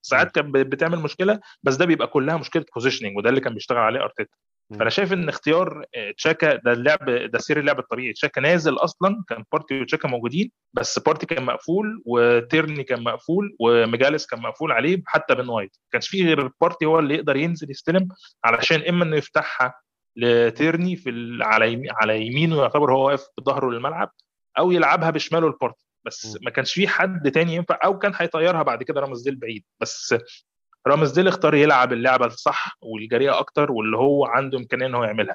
[0.03, 4.01] ساعات كانت بتعمل مشكلة بس ده بيبقى كلها مشكلة positioning وده اللي كان بيشتغل عليه
[4.03, 4.37] أرتيتا.
[4.71, 5.85] فأنا شايف إن اختيار
[6.17, 8.13] تشاكا ده اللعب ده سير اللعب الطبيعي.
[8.13, 14.27] تشاكا نازل أصلا كان بارتي وتشاكا موجودين بس بارتي كان مقفول وتيرني كان مقفول وماجاليس
[14.27, 15.77] كان مقفول عليه حتى بن وايت.
[15.85, 18.09] ما كانش في غير بارتي هو اللي يقدر ينزل يستلم
[18.45, 19.75] علشان إما إنه يفتحها
[20.17, 24.11] لتيرني في على يمين على يمينه يعتبر هو واقف بظهره للملعب
[24.59, 25.85] أو يلعبها بشماله لبارتي.
[26.07, 29.65] بس ما كانش في حد تاني ينفع أو كان هيطيرها بعد كده رامزديل بعيد.
[29.81, 30.15] بس
[30.87, 35.35] رامزديل اختار يلعب اللعبة الصح والجريئة أكتر واللي هو عنده إمكانية إن هو يعملها.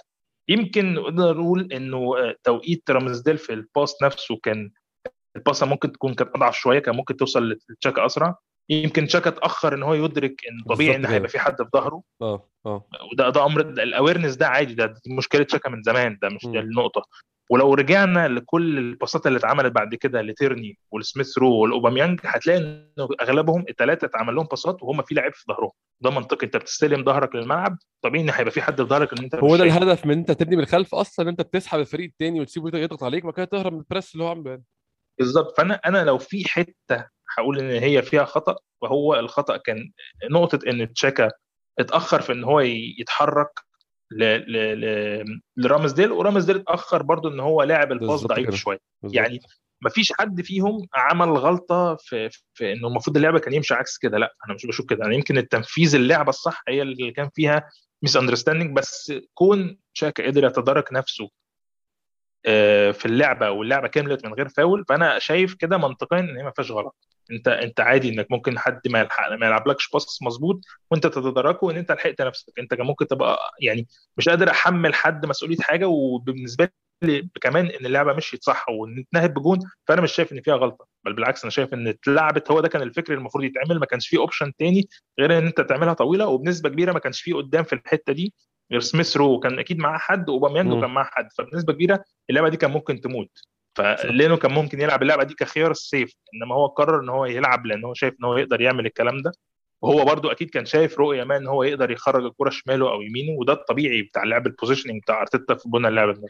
[0.50, 4.72] يمكن نقدر نقول إنه توقيت رامزديل في ال pass نفسه كان
[5.36, 8.36] الباصه ممكن تكون كانت أضعف شوية كان ممكن توصل لتشاكا أسرع.
[8.70, 12.04] يمكن تشاكا اتأخر إن هو يدرك إن طبيعي إن هيبقى في حد في ظهره.
[12.22, 12.88] آه آه.
[13.12, 16.60] وده ده أمر ال awareness ده عادي ده مشكلة تشاكا من زمان ده مش ده
[16.60, 17.06] النقطة.
[17.50, 23.66] ولو رجعنا لكل الباصات اللي اتعملت بعد كده لتيرني والسميث رو والاوباميانج هتلاقي إنه أغلبهم
[23.70, 25.72] الثلاثه اتعمل لهم باصات وهم في لعيب في ظهرهم.
[26.02, 26.46] ده منطقي.
[26.46, 29.64] أنت بتستلم ظهرك للملعب طبيعي إن هيبقى في حد في ظهرك إن أنت هو ده
[29.64, 33.36] الهدف من أنت تبني من الخلف أصلا أنت بتسحب الفريق الثاني وتسيبه يضغط عليك وبعد
[33.36, 34.62] كده تهرب من ال press اللي هو عامله
[35.20, 35.58] بالظبط.
[35.58, 37.06] فأنا أنا لو في حتة
[37.38, 39.92] هقول إن هي فيها خطأ وهو الخطأ كان
[40.32, 41.32] نقطة إن تشاكا
[41.80, 42.60] اتأخر في إن هو
[43.00, 43.50] يتحرك
[44.12, 44.24] ل...
[44.24, 45.42] ل...
[45.58, 48.80] لرامسديل ورامسديل اتأخر برضو إن هو لاعب ال pass ضعيف شوية.
[49.04, 49.40] يعني
[49.82, 54.18] ما فيش حد فيهم عمل غلطة في, في إنه المفروض اللعبة كان يمشي عكس كده.
[54.18, 55.04] لا أنا مش بشوف كده.
[55.04, 57.70] يعني يمكن التنفيذ اللعبة الصح هي اللي كان فيها
[58.04, 61.30] misunderstanding بس كون شاكا قدر يتدارك نفسه
[62.94, 66.72] في اللعبة واللعبة كملت من غير فاول فأنا شايف كده منطقيا إن هي ما فيهاش
[66.72, 66.96] غلط.
[67.32, 71.78] أنت أنت عادي إنك ممكن حد ما يلحق ما يلعبلكش pass مظبوط وأنت تتداركه وان
[71.78, 72.60] أنت لحقت نفسك.
[72.60, 76.70] أنت كان ممكن تبقى يعني مش قادر أحمل حد مسؤولية حاجة وبالنسبة
[77.04, 80.88] لي كمان إن اللعبة مشيت صح وإن اتنهت بجون فأنا مش شايف إن فيها غلطة.
[81.06, 84.18] بل بالعكس أنا شايف إن اتلعبت هو ده كان الفكر المفروض يتعمل ما كانش فيه
[84.20, 88.14] option تاني غير إن أنت تعملها طويلة وبنسبة كبيرة ما كانش فيه قدام في الحتة
[88.14, 88.34] دي.
[88.72, 91.28] غير سميث رو كان أكيد معاه حد وأوباميانج كان معاه حد.
[91.38, 93.30] فبنسبة كبيرة اللعبة دي كان ممكن تموت.
[93.76, 97.66] فلينو كان ممكن يلعب اللعبة دي كخيار ال safe إنما هو قرر إن هو يلعب
[97.66, 99.32] لأن هو شايف إن هو يقدر يعمل الكلام ده.
[99.82, 103.40] وهو برده أكيد كان شايف رؤية ما إن هو يقدر يخرج الكرة شماله أو يمينه
[103.40, 106.22] وده الطبيعي بتاع اللعب ال positioning بتاع أرتيتا في بنى اللعبة دي.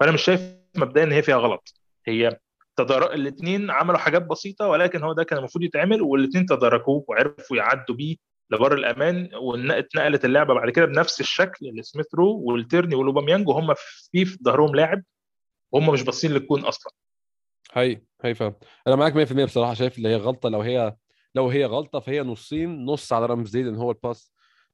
[0.00, 0.40] فأنا مش شايف
[0.76, 1.74] مبدئيا إن هي فيها غلط.
[2.06, 2.38] هي
[2.76, 3.12] تدار...
[3.12, 8.16] الاثنين عملوا حاجات بسيطة ولكن هو ده كان المفروض يتعمل والاثنين تداركوه وعرفوا يعدوا بيه
[8.50, 14.38] لبر الأمان واتنقلت اللعبة بعد كده بنفس الشكل لسميث رو والتيرني والأوباميانج وهم في في
[14.44, 15.02] ظهرهم لاعب
[15.72, 16.92] وهم مش باصين للكون أصلا.
[17.72, 18.54] هي هي فاهم
[18.86, 20.48] أنا معاك 100% بصراحة شايف اللي هي غلطة.
[20.48, 20.96] لو هي
[21.34, 24.32] لو هي غلطة فهي نصين نص على رامسديل إن هو ال pass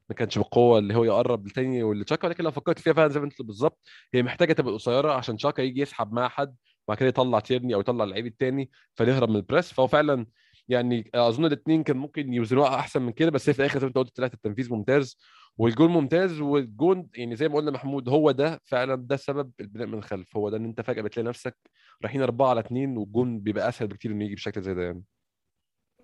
[0.08, 2.28] ما كانش بالقوة اللي هو يقرب لتاني واللي تشاكا.
[2.28, 3.80] ولكن لو فكرت فيها فعلا زي ما أنت بالظبط
[4.14, 6.56] هي محتاجة تبقى قصيرة عشان تشاكا يجي يسحب مع حد
[6.88, 9.72] وبعد كده يطلع تيرني أو يطلع اللعيب التاني فنهرب من ال press.
[9.72, 10.26] فهو فعلا
[10.68, 13.88] يعني أظن الاثنين كان ممكن يوزنوها أحسن من كده بس هي في الآخر زي ما
[13.88, 15.16] أنت قلت طلعت التنفيذ ممتاز
[15.58, 19.98] والجول ممتاز والجون يعني زي ما قلنا محمود هو ده فعلا ده سبب البناء من
[19.98, 21.56] الخلف هو ده إن أنت فجأة بتلاقي نفسك
[22.02, 25.02] رايحين أربعة على اثنين والجون بيبقى أسهل بكتير إنه يجي بشكل زي ده يعني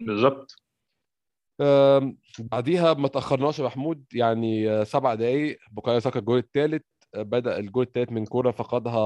[0.01, 0.57] بالظبط
[2.39, 6.83] بعديها ما تأخرناش يا محمود يعني سبع دقائق بوكايو ساكا الجول الثالث
[7.17, 8.99] بدأ الجول الثالث من كورة فقدها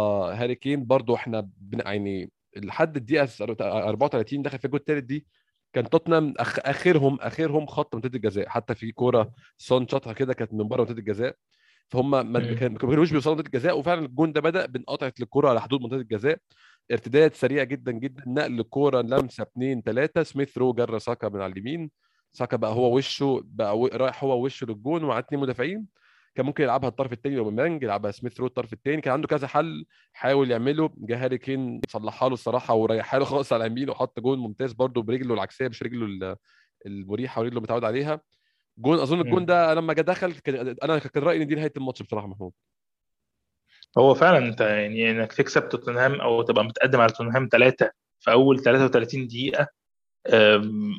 [0.42, 1.50] هاري كين برضو إحنا.
[1.72, 3.28] يعني لحد الدقيقة
[3.60, 5.26] 34 دخل في الجول الثالث دي
[5.76, 6.58] كان توتنهام أخ...
[6.58, 8.48] آخرهم آخرهم خط منطقة الجزاء.
[8.48, 11.36] حتى في كورة سون شاطها كده كانت من بره منطقة الجزاء.
[11.88, 15.96] فهم ما كانوش بيوصلوا منطقة الجزاء وفعلا الجون ده بدأ بانقطعه الكورة على حدود منطقة
[16.00, 16.38] الجزاء.
[16.92, 18.22] ارتداد سريع جدا جدا.
[18.26, 21.90] نقل الكورة لمسة اثنين ثلاثة سميث رو جرى ساكا من على اليمين.
[22.32, 25.86] ساكا بقى هو وشه بقى رايح هو وشه للجون ومع اثنين مدافعين.
[26.36, 29.86] كان ممكن يلعبها الطرف الثاني اوباميانج يلعبها سميث رو الطرف الثاني كان عنده كذا حل
[30.12, 30.90] حاول يعمله.
[30.96, 35.02] جه هاري كين صلحها له الصراحة وريحها له خالص على يمينه وحط جون ممتاز برده
[35.02, 36.36] برجله العكسية مش رجله
[36.86, 38.20] المريحة ورجله متعود عليها.
[38.78, 40.34] جون أظن الجون ده لما جه دخل
[40.82, 42.52] أنا كان رأيي إن دي نهاية الماتش بصراحة محمود.
[43.98, 48.60] هو فعلا أنت يعني إنك تكسب توتنهام أو تبقى متقدم على توتنهام ثلاثة في أول
[48.62, 49.68] 33 دقيقة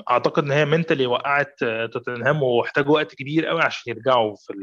[0.10, 4.54] أعتقد إن هي mentally وقعت آه، توتنهام واحتاجوا وقت كبير قوي عشان يرجعوا في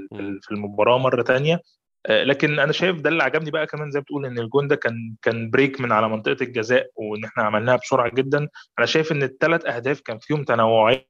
[0.43, 1.61] في المباراة مرة ثانية
[2.07, 4.77] آه، لكن أنا شايف ده اللي عجبني بقى كمان زي ما بتقول إن الجون ده
[4.77, 8.49] كان كان break من على منطقة الجزاء وإن إحنا عملناها بسرعة جدا.
[8.79, 11.05] أنا شايف إن الثلاث أهداف كان فيهم تنوعية.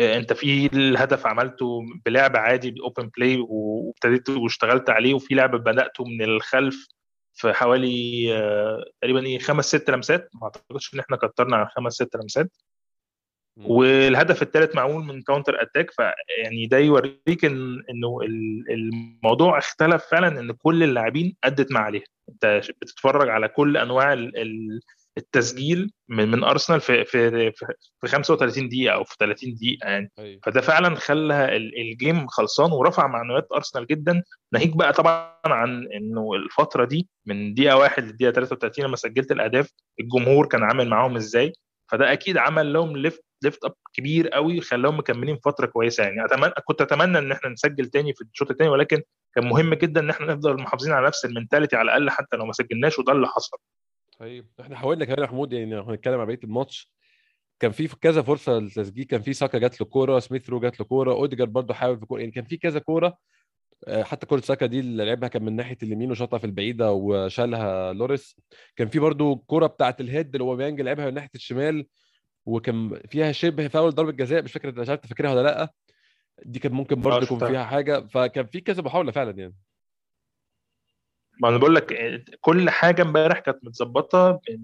[0.00, 5.56] آه، أنت في الهدف عملته بلعب عادي ب open play وابتديت واشتغلت عليه وفي لعب
[5.56, 6.86] بدأته من الخلف.
[7.36, 10.30] في حوالي آه، تقريبا إيه خمس ست لمسات.
[10.34, 12.50] ما أعتقدش إن إحنا كترنا على خمس ست لمسات.
[13.56, 18.18] والهدف الثالث معمول من counter attack فيعني ده يوريك إن إنه
[18.70, 22.04] الموضوع اختلف فعلا إن كل اللاعبين أدت ما عليها.
[22.28, 24.12] أنت بتتفرج على كل أنواع
[25.18, 27.52] التسجيل من من أرسنال في في
[28.00, 30.10] في 35 دقيقة أو في 30 دقيقة يعني.
[30.18, 30.40] أيوة.
[30.42, 34.22] فده فعلا خلى ال game خلصان ورفع معنويات أرسنال جدا.
[34.52, 39.70] ناهيك بقى طبعا عن إنه الفترة دي من دقيقة واحد لدقيقة 33 لما سجلت الأهداف
[40.00, 41.52] الجمهور كان عامل معاهم إزاي؟
[41.90, 46.24] فده أكيد عمل لهم lift lift up كبير قوي خلاهم مكملين فترة كويسة يعني.
[46.24, 49.02] اتمنى كنت أتمنى إن إحنا نسجل تاني في الشوط الثاني ولكن
[49.34, 52.46] كان مهم جدا إن إحنا نفضل محافظين على نفس ال mentality على الأقل حتى لو
[52.46, 53.58] ما سجلناش وده اللي حصل.
[54.18, 56.92] طيب إحنا حاولنا كمان يا محمود يعني هنتكلم على بقية الماتش
[57.60, 59.04] كان في كذا فرصة للتسجيل.
[59.04, 62.06] كان في ساكا جات له كورة سميث رو جات له كورة اوديجارد برضه حاول في
[62.06, 62.20] كورة.
[62.20, 63.18] يعني كان في كذا كورة
[63.88, 67.92] آه، حتى كورة ساكا دي اللي لعبها كان من ناحية اليمين وشاطها في البعيدة وشالها
[67.92, 68.36] لوريس.
[68.76, 71.86] كان في برضه كورة بتاعه ال head اللي هو اوباميانج لعبها من ناحية الشمال
[72.46, 75.72] وكان فيها شبه فاول ضربة جزاء مش فاكر مش عارف فاكرها ولا لأ؟
[76.44, 78.06] دي كان ممكن برضه يكون فيها حاجة.
[78.06, 79.54] فكان في كذا محاولة فعلا يعني.
[81.42, 81.94] ما أنا بقول لك
[82.40, 84.62] كل حاجة امبارح كانت متظبطة إن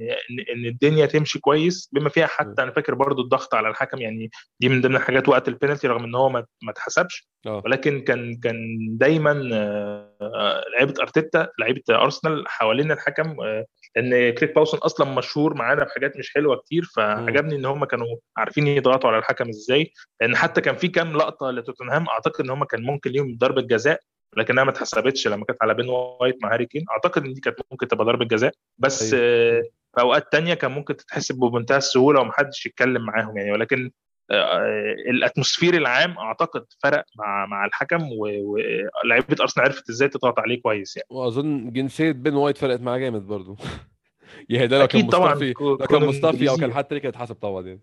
[0.55, 4.31] إن الدنيا تمشي كويس بما فيها حتى أنا فاكر برضو الضغط على الحكم يعني
[4.61, 7.63] دي من ضمن الحاجات وقت البينالتي رغم إن هو ما اتحسبش آه.
[7.65, 8.57] ولكن كان كان
[8.91, 15.85] دايما آه، لعيبة أرتيتا لعيبة أرسنال حوالين الحكم آه، لأن كريج باوسون أصلا مشهور معانا
[15.85, 18.07] بحاجات مش حلوة كتير فعجبني إن هم كانوا
[18.37, 22.65] عارفين يضغطوا على الحكم إزاي لأن حتى كان في كام لقطة لتوتنهام أعتقد إن هم
[22.65, 24.01] كان ممكن ليهم ضربة جزاء
[24.37, 26.85] لكنها ما اتحسبتش لما كانت على بن وايت مع هاري كين.
[26.91, 29.63] أعتقد إن دي كانت ممكن تبقى ضربة جزاء بس أيوة.
[29.95, 33.53] في أوقات تانية كان ممكن تتحسب بمنتهى السهولة ومحدش يتكلم معاهم يعني.
[33.53, 33.91] ولكن
[34.31, 40.63] آه، ال atmosphere العام أعتقد فرق مع مع الحكم ولاعيبه أرسنال عرفت إزاي تضغط عليه
[40.63, 41.09] كويس يعني.
[41.11, 43.57] وأظن جنسية بن وايت فرقت معاه جامد برضه
[44.49, 47.67] يعني ده لو كان مصطفي لو كان مصطفي أو كان حد تاني كان اتحسب طبعا
[47.67, 47.81] يعني.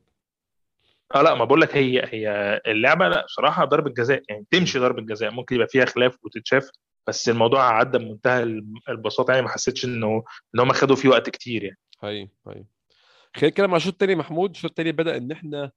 [1.15, 5.01] آه لا ما بقول لك هي هي اللعبة لا بصراحة ضربة جزاء يعني تمشي ضربة
[5.01, 6.69] جزاء ممكن يبقى فيها خلاف وتتشاف
[7.07, 8.43] بس الموضوع عدى بمنتهى
[8.89, 10.23] البساطة يعني ما حسيتش إنه
[10.55, 11.77] إن هم خدوا فيه وقت كتير يعني.
[12.03, 12.65] هاي هاي
[13.35, 14.49] خلينا نتكلم على الشوط الثاني محمود.
[14.49, 15.71] الشوط الثاني بدأ إن إحنا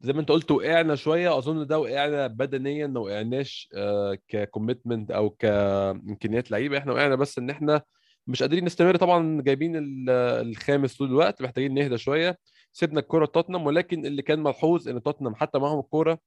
[0.00, 1.38] زي ما أنت قلت وقعنا شوية.
[1.38, 6.78] أظن ده وقعنا بدنيا ما وقعناش آه ك commitment أو كإمكانيات لعيبة.
[6.78, 7.82] إحنا وقعنا بس إن إحنا
[8.26, 8.96] مش قادرين نستمر.
[8.96, 9.72] طبعا جايبين
[10.08, 12.38] الخامس طول الوقت محتاجين نهدى شوية.
[12.74, 16.18] سيبنا الكره توتنهام ولكن اللي كان ملحوظ إن توتنهام حتى معاهم الكورة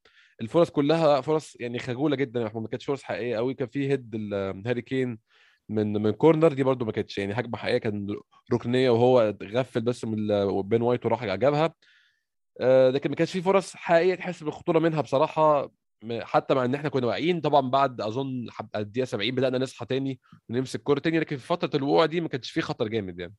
[0.42, 4.16] الفرص كلها فرص يعني خجولة جدا محمود ما كانتش فرص حقيقية قوي كان في head
[4.68, 5.20] هاري كين
[5.70, 8.08] من من corner دي برده ما كانتش يعني هجمه حقيقية كان
[8.54, 10.28] ركنية وهو غفل بس من
[10.62, 11.74] بن وايت وراح جابها.
[12.62, 15.72] آه، لكن ما كانش في فرص حقيقية تحس بالخطورة منها بصراحة
[16.22, 17.42] حتى مع إن إحنا كنا واقعين.
[17.42, 22.06] طبعا بعد أظن الدقيقة 70 بدأنا نصحى تاني ونمسك كورة تاني لكن في فترة الوقوع
[22.06, 23.36] دي ما كانش في خطر جامد يعني.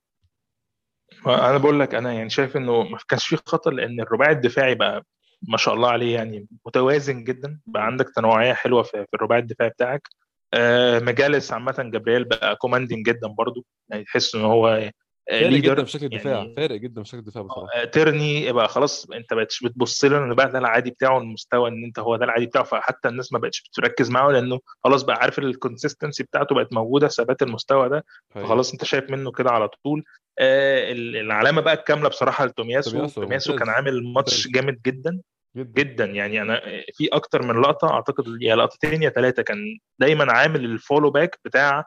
[1.27, 5.05] أنا بقول لك أنا يعني شايف إنه ما كانش في خطر لأن الرباعي الدفاعي بقى
[5.49, 7.61] ما شاء الله عليه يعني متوازن جدا.
[7.67, 10.09] بقى عندك تنوعية حلوة في, الرباعي الدفاعي بتاعك.
[10.55, 13.65] آه ماجالهايس عامة جابرييل بقى commanding جدا برضو.
[13.89, 14.91] يعني تحس إن هو
[15.31, 17.69] فارق جدا في شكل الدفاع يعني فارق جدا في شكل الدفاع بصراحة.
[17.75, 21.99] آه، تيرني بقى خلاص انت بقتش بتبص له بقى ده العادي بتاعه المستوى إن أنت
[21.99, 25.46] هو ده العادي بتاعه فحتى الناس ما بقتش بتركز معاه لأنه خلاص بقى عارف ال
[25.46, 30.05] consistency بتاعته بقت موجودة ثبات المستوى ده فخلاص أنت شايف منه كده على طول.
[30.39, 33.07] آه العلامة بقى الكاملة بصراحة لتومياسو.
[33.07, 35.21] تومياسو كان عامل ماتش جامد جدا
[35.57, 35.83] جدا.
[35.83, 36.05] جدا.
[36.05, 36.61] يعني أنا
[36.95, 39.59] في أكتر من لقطة أعتقد يا لقطتين يا ثلاثة كان
[39.99, 41.85] دايما عامل ال follow back بتاع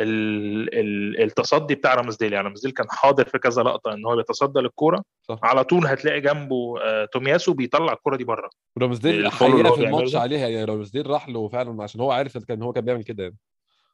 [0.00, 5.02] التصدي بتاع رامزديل يعني رامزديل كان حاضر في كذا لقطة إن هو بيتصدى للكورة.
[5.42, 8.50] على طول هتلاقي جنبه آه، تومياسو بيطلع الكورة دي بره.
[8.78, 12.72] رامزديل حقيقة في الماتش عليها يعني رامزديل راح له فعلا عشان هو عارف كان هو
[12.72, 13.36] كان بيعمل كده يعني.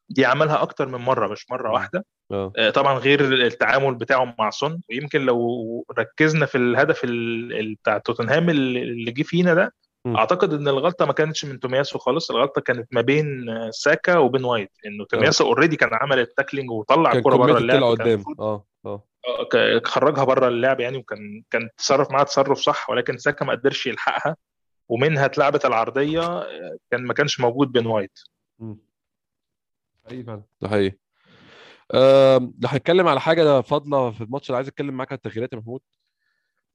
[0.08, 2.04] دي عملها أكتر من مرة مش مرة واحدة.
[2.32, 2.52] أوه.
[2.58, 4.80] آه، طبعا غير التعامل بتاعه مع سون.
[4.90, 7.06] ويمكن لو ركزنا في الهدف
[7.80, 9.74] بتاع توتنهام اللي جه فينا ده
[10.06, 14.44] أعتقد إن الغلطة ما كانتش من تومياسو خالص الغلطة كانت ما بين آه، ساكا وبن
[14.44, 17.82] وايت إنه تومياسو already كان عمل ال tackling وطلع الكره بره اللعب.
[17.82, 19.04] قدام آه آه.
[19.54, 23.86] آه، خرجها بره اللعب يعني وكان كان تصرف معاها تصرف صح ولكن ساكا ما قدرش
[23.86, 24.36] يلحقها
[24.88, 28.18] ومنها اتلعبت العرضية آه، كان ما كانش موجود بن وايت.
[30.06, 30.96] حقيقي ده حقيقي.
[32.60, 35.80] لو هنتكلم على حاجة فاضلة في الماتش اللي عايز أتكلم معاك على التغييرات يا محمود.
[35.80, 35.99] آه،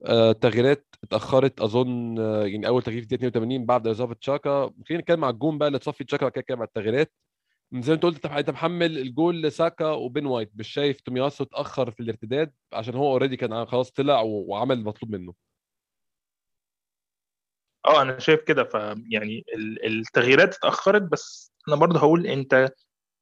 [0.04, 1.60] التغييرات اتأخرت.
[1.60, 4.70] أظن آه، يعني أول تغيير في الدقيقة 82 بعد اضافه تشاكا.
[4.88, 7.12] خلينا نتكلم على الجون بقى اللي تصفي تشاكا وبعد كده نتكلم على التغييرات
[7.74, 10.50] زي ما أنت قلت أنت محمل الجول لساكا وبن وايت.
[10.54, 15.34] مش شايف تومياسو اتأخر في الارتداد عشان هو already كان خلاص طلع وعمل المطلوب منه.
[17.86, 18.64] آه أنا شايف كده.
[18.64, 18.74] ف
[19.10, 22.68] يعني ال- التغييرات اتأخرت بس أنا برضه هقول أنت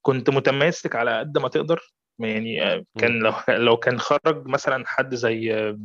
[0.03, 1.95] كنت متماسك على قد ما تقدر.
[2.19, 2.85] يعني آه،.
[2.99, 5.79] كان لو لو كان خرج مثلا حد زي آه،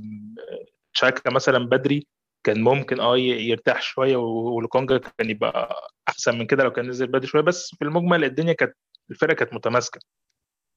[0.94, 2.08] تشاكا مثلا بدري
[2.44, 5.76] كان ممكن آه يرتاح شوية ولوكونجا كان يبقى
[6.10, 7.42] أحسن من كده لو كان نزل بدري شوية.
[7.42, 8.74] بس في المجمل الدنيا كانت
[9.12, 10.00] الفرقة كانت متماسكة.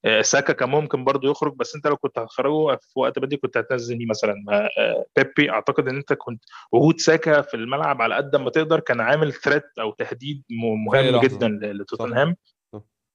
[0.04, 3.56] آه، ساكا كان ممكن برضه يخرج بس أنت لو كنت هتخرجه في وقت بدري كنت
[3.56, 4.34] هتنزل مين مثلا.
[4.78, 9.00] آه، بيبي أعتقد إن أنت كنت وجود ساكا في الملعب على قد ما تقدر كان
[9.00, 12.36] عامل ثريت أو تهديد مهم جدا لتوتنهام.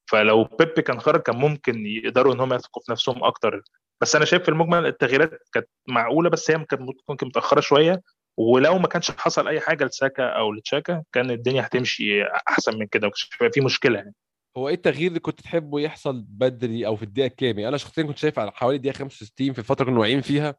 [0.09, 3.63] فلو بيبي كان خرج كان ممكن يقدروا إن هم يثقوا في نفسهم أكتر.
[4.01, 8.01] بس أنا شايف في المجمل التغييرات كانت معقولة بس هي كانت ممكن متأخرة شوية.
[8.37, 13.07] ولو ما كانش حصل أي حاجة لساكا أو لتشاكا كان الدنيا هتمشي أحسن من كده
[13.07, 14.13] مش هيبقى في مشكلة يعني.
[14.57, 18.03] هو إيه التغيير اللي كنت تحبه يحصل بدري أو في الدقيقة كام يعني أنا شخصيا
[18.03, 20.55] كنت شايف على حوالي الدقيقة 65 في الفترة كنا واقعين فيها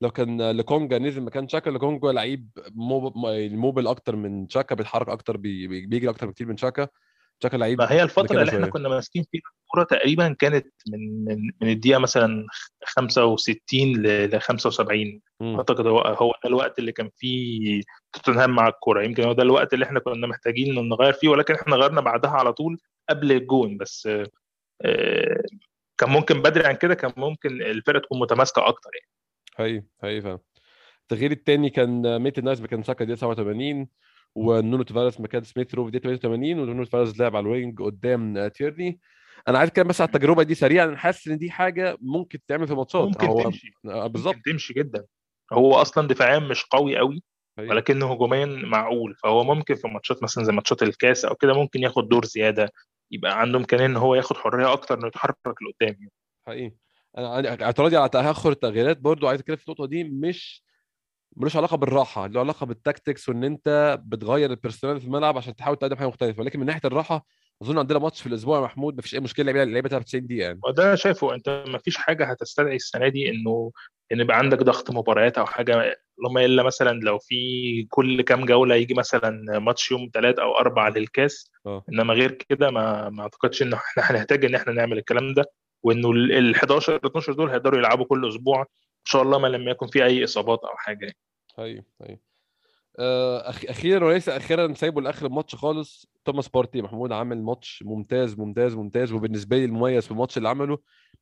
[0.00, 3.12] لو كان لكونجا نزل مكان تشاكا لكونجا لعيب mob-
[3.52, 6.88] mobile أكتر من تشاكا بيتحرك أكتر بي- بيجري أكتر بكتير من تشاكا.
[7.42, 11.24] تشاكا لعيب ما هي الفترة مكانه اللي إحنا كنا ماسكين فيها الكورة تقريبا كانت من
[11.24, 12.46] من من الدقيقة مثلا
[12.84, 15.56] 65 ل 75 مم.
[15.56, 19.02] أعتقد هو هو ده الوقت اللي كان فيه توتنهام مع الكورة.
[19.02, 22.52] يمكن هو ده الوقت اللي إحنا كنا محتاجين نغير فيه ولكن إحنا غيرنا بعدها على
[22.52, 22.78] طول
[23.10, 23.76] قبل الجون.
[23.76, 24.08] بس
[24.84, 25.42] آه،
[25.98, 29.08] كان ممكن بدري عن كده كان ممكن الفرقة تكون متماسكة أكتر يعني.
[29.54, 30.38] حقيقي حقيقي فعلا.
[31.02, 33.88] التغيير الثاني كان ميتلاند نايلز مكان ساكا دقيقه 87
[34.34, 38.48] ونونو تافاريز مكان سميث رو في دقيقه 88 ونونو تافاريز لعب على ال wing قدام
[38.48, 39.00] تيرني.
[39.48, 42.68] أنا عايز أتكلم بس على التجربة دي سريعا أنا حاسس إن دي حاجة ممكن تتعمل
[42.68, 43.04] في ماتشات.
[43.08, 43.72] ممكن هو تمشي.
[43.86, 44.34] آه، بالظبط.
[44.34, 45.04] ممكن تمشي جدا.
[45.52, 47.22] هو أصلا دفاعيا مش قوي قوي
[47.58, 47.70] حقيقي.
[47.70, 49.14] ولكنه هجوميا معقول.
[49.22, 52.72] فهو ممكن في ماتشات مثلا زي ماتشات الكاس أو كده ممكن ياخد دور زيادة
[53.10, 56.12] يبقى عنده إمكانية إن هو ياخد حرية أكتر إنه يتحرك لقدام يعني.
[56.46, 56.74] حقيقي.
[57.18, 60.62] أنا اعتراضي على تأخر التغييرات برضو عايز أتكلم في النقطة دي مش
[61.36, 65.56] ملوش علاقة بالراحة له علاقة بال tactics وإن أنت بتغير ال personnel في الملعب عشان
[65.56, 66.40] تحاول تقدم حاجة مختلفة.
[66.40, 67.26] ولكن من ناحية الراحة
[67.62, 70.60] أظن عندنا ماتش في الأسبوع يا محمود مفيش أي مشكلة اللعيبه تلعب 90 دقيقة يعني.
[70.68, 71.34] وده شايفه.
[71.34, 73.72] أنت ما فيش حاجة هتستدعي السنة دي إنه
[74.12, 78.74] إن يبقى عندك ضغط مباريات أو حاجة اللهم إلا مثلا لو في كل كام جولة
[78.74, 81.50] يجي مثلا ماتش يوم ثلاث أو أربع للكاس.
[81.66, 81.84] آه.
[81.92, 85.44] إنما غير كده ما ما أعتقدش إن إحنا هنحتاج إن إحنا نعمل الكلام ده.
[85.82, 88.66] وإنه ال 11 ال 12 دول هيقدروا يلعبوا كل أسبوع.
[89.04, 91.12] شاء الله ما لم يكن في أي إصابات أو حاجة
[92.00, 92.22] يعني.
[92.98, 93.64] آه، أخ...
[93.68, 96.06] أخيرا وليس أخيرا سايبه لآخر الماتش خالص.
[96.24, 99.12] توماس بارتي محمود عامل ماتش ممتاز ممتاز ممتاز.
[99.12, 100.78] وبالنسبة لي المميز في الماتش اللي عمله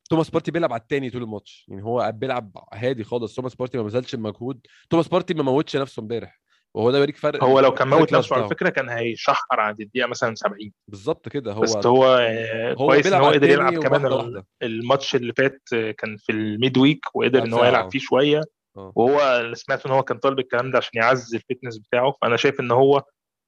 [0.09, 1.65] توماس بارتي بيلعب على التاني طول الماتش.
[1.69, 3.35] يعني هو بيلعب هادي خالص.
[3.35, 4.67] توماس بارتي ما بذلش مجهود.
[4.89, 6.40] توماس بارتي ما موتش نفسه امبارح.
[6.75, 10.07] وهو ده بيوريك فرق هو لو كان موت نفسه على فكرة كان هيشحر عند الدقيقة
[10.07, 14.43] مثلا 70 بالظبط كده هو بس هو آه، هو كويس إن هو قدر يلعب كمان
[14.63, 18.41] الماتش اللي فات آه، كان في ال midweek وقدر إن هو يلعب فيه شوية.
[18.77, 18.93] آه.
[18.95, 22.13] وهو اللي سمعت إن هو كان طالب الكلام ده عشان يعزز الفتنس بتاعه.
[22.21, 23.03] فأنا شايف إن هو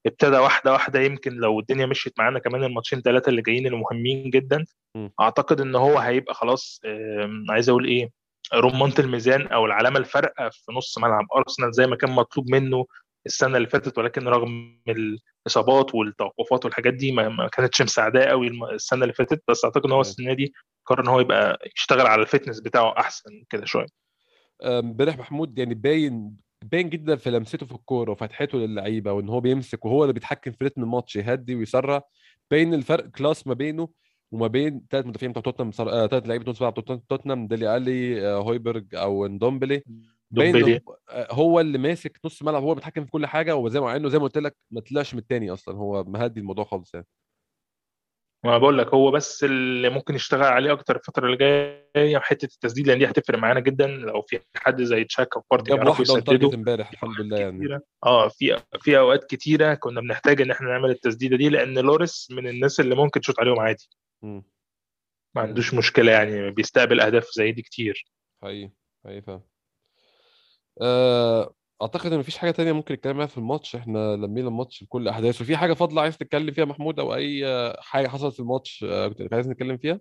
[0.06, 1.00] ابتدى واحدة واحدة.
[1.00, 4.64] يمكن لو الدنيا مشيت معانا كمان الماتشين ثلاثة اللي جايين المهمين جدا
[4.96, 5.12] مم.
[5.20, 6.80] أعتقد إن هو هيبقى خلاص
[7.50, 8.10] عايز أقول إيه
[8.54, 11.26] رمانة الميزان أو العلامة الفارقة في نص ملعب.
[11.36, 12.84] أرسنال زي ما كان مطلوب منه
[13.26, 19.14] السنة اللي فاتت ولكن رغم الإصابات والتوقفات والحاجات دي ما كانتش مساعداه قوي السنة اللي
[19.14, 19.42] فاتت.
[19.48, 20.52] بس أعتقد إن هو السنة دي
[20.86, 23.86] قرر إن هو يبقى يشتغل على ال fitness بتاعه أحسن كده شوية.
[24.64, 29.84] امبارح محمود يعني باين باين جدا في لمسته في الكورة وفتحته للعيبة وإن هو بيمسك
[29.84, 32.02] وهو اللي بيتحكم في رتم الماتش يهدي ويسرع.
[32.50, 33.88] باين الفرق class ما بينه
[34.32, 36.70] وما بين ثلاث مدافعين بتوع توتنهام ثلاث آه لعيبة بتوع
[37.08, 39.82] توتنهام ديلي ألي آه هويبرج أو ندومبلي
[40.34, 43.96] باين هو آه، هو اللي ماسك نص ملعب هو بيتحكم في كل حاجة وزي ما
[43.96, 47.06] إنه زي ما قلت لك ما طلعش من التاني أصلا هو مهدي الموضوع خالص يعني.
[48.44, 51.36] ما بقول لك هو بس اللي ممكن يشتغل عليه أكتر الفترة اللي
[51.96, 55.86] جاية حتة التسديد لأن دي هتفرق معانا جدا لو في حد زي تشاكا وبارتي جاب
[55.86, 57.80] واحدة امبارح الحمد لله يعني.
[58.04, 62.48] آه في في أوقات كتيرة كنا بنحتاج إن إحنا نعمل التسديدة دي لأن لوريس من
[62.48, 63.88] الناس اللي ممكن تشوط عليهم عادي.
[64.22, 64.44] مم.
[65.36, 68.04] ما عندوش مشكلة يعني بيستقبل أهداف زي دي كتير.
[68.42, 68.70] حقيقي
[69.04, 69.42] حقيقي آه،
[71.82, 73.76] أعتقد إن مفيش حاجة تانية ممكن نتكلم فيها في الماتش.
[73.76, 75.44] إحنا لمينا الماتش بكل أحداثه.
[75.44, 77.44] في حاجة فاضلة عايز تتكلم فيها محمود أو أي
[77.78, 80.00] حاجة حصلت في الماتش آه، عايز نتكلم فيها؟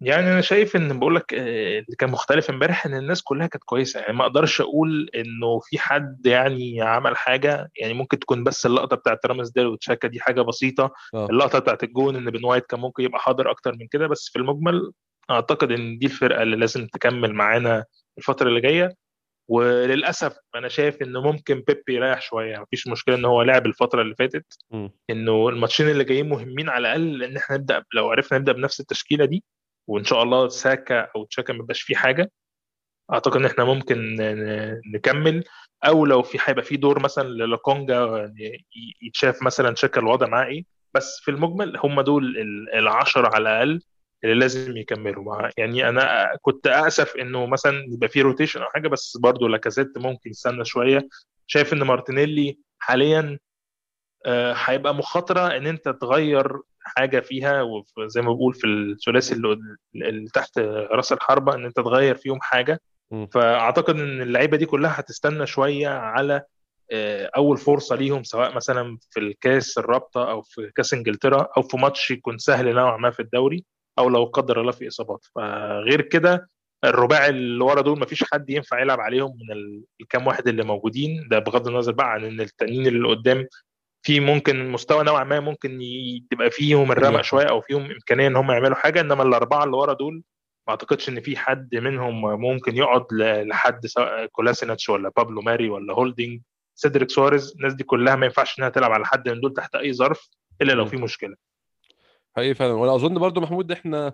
[0.00, 3.64] يعني أنا شايف إن بقول لك آه، اللي كان مختلف إمبارح إن الناس كلها كانت
[3.64, 4.00] كويسة.
[4.00, 7.70] يعني ما أقدرش أقول إنه في حد يعني عمل حاجة.
[7.76, 10.92] يعني ممكن تكون بس اللقطة بتاعت رامسديل وتشاكا دي حاجة بسيطة.
[11.14, 11.26] آه.
[11.26, 14.06] اللقطة بتاعت الجون إن بن وايت كان ممكن يبقى حاضر أكتر من كده.
[14.06, 14.92] بس في المجمل
[15.30, 17.84] أعتقد إن دي الفرقة اللي لازم تكمل معانا
[18.18, 18.94] الفترة اللي جاية.
[19.48, 22.58] وللأسف أنا شايف إنه ممكن بيبي يريح شوية.
[22.58, 24.58] مفيش مشكلة إن هو لعب الفترة اللي فاتت.
[25.10, 29.24] إنه الماتشين اللي جايين مهمين على الأقل إن إحنا نبدأ لو عرفنا نبدأ بنفس التشكيلة
[29.24, 29.44] دي
[29.88, 32.30] وإن شاء الله ساكا أو تشاكا ما يبقاش فيه حاجة
[33.12, 34.16] أعتقد إن إحنا ممكن
[34.94, 35.44] نكمل.
[35.84, 38.64] أو لو في هيبقى في دور مثلا للوكونجا ي-
[39.02, 40.64] يتشاف مثلا تشاكا الوضع معاه إيه.
[40.94, 43.82] بس في المجمل هم دول ال- العشرة على الأقل.
[44.24, 45.48] اللي لازم يكملوا.
[45.58, 50.30] يعني أنا كنت أسف إنه مثلا يبقى في rotation أو حاجة بس برضه لاكازيت ممكن
[50.30, 51.08] يستنى شوية.
[51.46, 53.38] شايف إن مارتينيلي حاليا
[54.26, 57.62] آه، هيبقى مخاطرة إن أنت تغير حاجة فيها
[57.96, 60.58] وزي ما بقول في الثلاثي اللي, تحت
[60.90, 62.80] رأس الحربة إن أنت تغير فيهم حاجة.
[63.32, 66.42] فأعتقد إن اللعيبة دي كلها هتستنى شوية على
[66.92, 71.76] آه، أول فرصة ليهم سواء مثلا في الكاس الرابطة أو في كاس إنجلترا أو في
[71.76, 73.64] ماتش يكون سهل نوعا ما في الدوري.
[73.98, 75.24] أو لو قدر الله في إصابات.
[75.34, 76.48] فغير كده
[76.84, 81.28] الرباعي اللي ورا دول مفيش حد ينفع يلعب عليهم من ال- الكام واحد اللي موجودين.
[81.30, 83.46] ده بغض النظر بقى عن إن التانيين اللي قدام
[84.02, 85.78] في ممكن مستوى نوعا ما ممكن
[86.30, 87.20] تبقى فيهم الرمق.
[87.20, 89.00] شوية أو فيهم إمكانية إن هم يعملوا حاجة.
[89.00, 90.14] إنما الأربعة اللي ورا دول
[90.68, 95.94] ما أعتقدش إن في حد منهم ممكن يقعد لحد سواء كولاسيناتش ولا بابلو ماري ولا
[95.94, 96.40] هولدنج
[96.74, 97.52] سيدريك سواريز.
[97.56, 100.28] الناس دي كلها ما ينفعش إنها تلعب على حد من دول تحت أي ظرف
[100.62, 100.86] إلا لو.
[100.86, 101.34] في مشكلة.
[102.36, 102.72] حقيقي فعلا.
[102.72, 104.12] وأنا أظن برضو محمود إحنا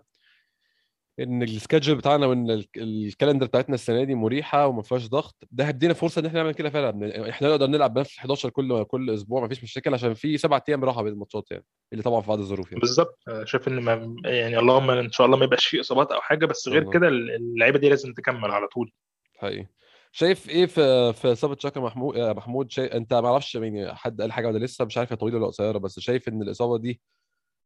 [1.20, 5.36] إن ال schedule بتاعنا وإن ال- ال calendar بتاعتنا السنة دي مريحة وما فيهاش ضغط
[5.50, 7.30] ده هيدينا فرصة إن إحنا نعمل كده فعلا.
[7.30, 10.60] إحنا نقدر نلعب بنفس ال 11 كل كل أسبوع ما فيش مشاكل عشان في سبع
[10.68, 12.80] أيام راحة بين الماتشات يعني اللي طبعا في بعض الظروف يعني.
[12.80, 13.18] بالظبط.
[13.44, 16.68] شايف إن ما يعني اللهم إن شاء الله ما يبقاش في إصابات أو حاجة بس
[16.68, 16.90] غير.
[16.90, 18.92] كده اللعيبة دي لازم تكمل على طول.
[19.38, 19.66] حقيقي.
[20.12, 24.32] شايف إيه في في إصابة شاكا محمود محمود؟ شايف أنت ما أعرفش يعني حد قال
[24.32, 27.00] حاجة ولا لسه مش عارف هي طويلة ولا قصيرة بس شايف إن الإصابة دي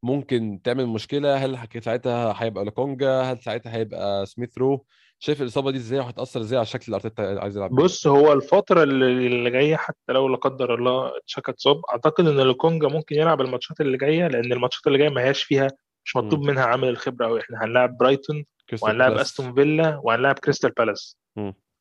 [0.03, 4.84] ممكن تعمل مشكلة هل ساعتها هيبقى لوكونجا هل ساعتها هيبقى سميث رو؟
[5.18, 8.82] شايف الإصابة دي إزاي وهتأثر إزاي على الشكل اللي أرتيتا عايز يلعب بص هو الفترة
[8.82, 13.80] اللي جاية حتى لو لا قدر الله تشاكا اتصاب أعتقد إن لوكونجا ممكن يلعب الماتشات
[13.80, 15.68] اللي جاية لأن الماتشات اللي جاية ما هياش فيها
[16.05, 16.44] مش مطلوب.
[16.44, 17.40] منها عامل الخبرة أوي.
[17.40, 18.44] إحنا هنلاعب برايتون
[18.82, 19.26] وهنلاعب بالاس.
[19.26, 21.18] أستون فيلا وهنلاعب كريستال بالاس.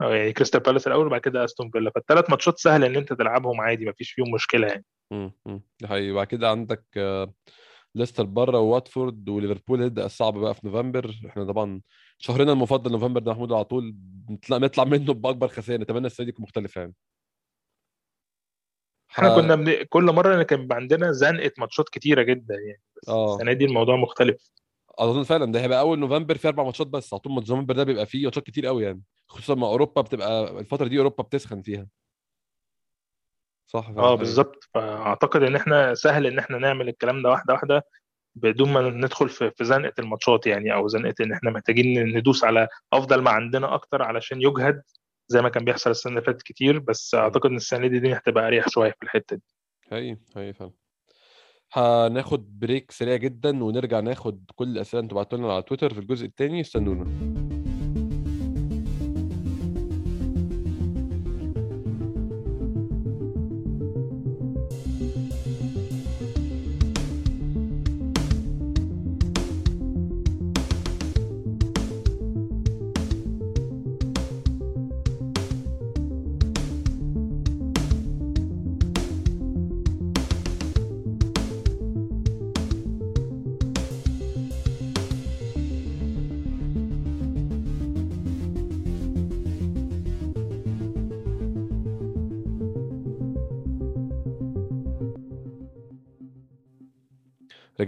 [0.01, 1.91] يعني كريستال بالاس الأول وبعد كده أستون فيلا.
[1.95, 4.85] فالثلاث ماتشات سهل إن أنت تلعبهم عادي ما فيش فيهم مشكلة يعني.
[5.11, 5.31] مم.
[5.45, 5.61] مم.
[5.81, 6.11] ده حقيقي.
[6.11, 6.83] بعد كده عندك
[7.95, 11.19] ليستر بره وواتفورد وليفربول هيبدا الصعب بقى في نوفمبر.
[11.27, 11.81] إحنا طبعا
[12.17, 13.95] شهرنا المفضل نوفمبر ده محمود على طول.
[14.51, 16.93] نطلع منه بأكبر خسائر نتمنى السنة دي تكون مختلفة يعني.
[19.11, 19.35] إحنا ح...
[19.35, 19.83] كنا بن...
[19.83, 22.81] كل مرة كان عندنا زنقة ماتشات كتيرة جدا يعني.
[22.97, 23.35] بس آه.
[23.35, 24.51] السنة دي الموضوع مختلف.
[24.89, 27.13] أظن فعلا ده هيبقى أول نوفمبر في أربع ماتشات بس.
[27.13, 29.01] على طول نوفمبر ده بيبقى فيه ماتشات كتير قوي يعني.
[29.27, 31.87] خصوصا ما أوروبا بتبقى الفترة دي أوروبا بتسخن فيها.
[33.71, 34.69] صح آه بالظبط.
[34.73, 37.85] فأعتقد إن إحنا سهل إن إحنا نعمل الكلام ده واحدة واحدة
[38.35, 42.67] بدون ما ندخل في في زنقة الماتشات يعني أو زنقة إن إحنا محتاجين ندوس على
[42.93, 44.81] أفضل ما عندنا أكتر علشان يجهد
[45.27, 46.79] زي ما كان بيحصل السنة اللي فاتت كتير.
[46.79, 47.15] بس.
[47.15, 49.43] أعتقد إن السنة دي دي هتبقى أريح شوية في الحتة دي.
[49.91, 50.71] حقيقي حقيقي فعلا.
[51.73, 56.25] هناخد بريك سريع جدا ونرجع ناخد كل الأسئلة أنتوا بعتوا لنا على تويتر في الجزء
[56.25, 57.48] الثاني استنونا.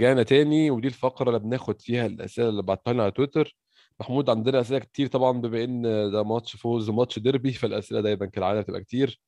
[0.02, 3.56] رجعنا تاني ودي الفقرة اللي بناخد فيها الأسئلة اللي بعتها لنا على تويتر.
[3.99, 5.82] محمود عندنا أسئلة كتير طبعا بما إن
[6.12, 9.20] ده ماتش فوز وماتش ديربي فالأسئلة دايما كالعادة بتبقى كتير.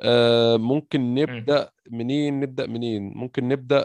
[0.00, 1.18] آه ممكن مم.
[1.18, 3.84] نبدأ منين؟ نبدأ منين؟ ممكن نبدأ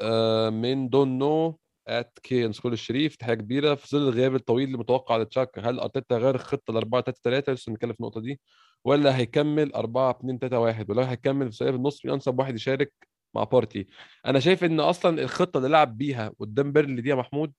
[0.00, 3.16] آه من don't know at كي سكول الشريف.
[3.16, 3.74] تحية كبيرة.
[3.74, 7.70] في ظل الغياب الطويل المتوقع لتشاكا هل أرتيتا غير الخطة ل 4 3 3 لسه
[7.70, 8.40] بنتكلم في النقطة دي.
[8.84, 12.92] ولا هيكمل 4 2 3 1 ولو هيكمل في النص مين أنسب واحد يشارك
[13.36, 13.86] مع بارتي.
[14.26, 17.52] أنا شايف إن أصلا الخطة اللي لعب بيها قدام بيرنلي دي يا محمود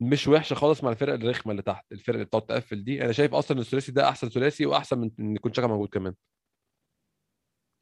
[0.00, 3.04] مش وحشة خالص مع الفرق الرخمة اللي تحت الفرق اللي بتقعد تقفل دي.
[3.04, 6.14] أنا شايف أصلا الثلاثي ده أحسن ثلاثي وأحسن من إن يكون شاكا موجود كمان.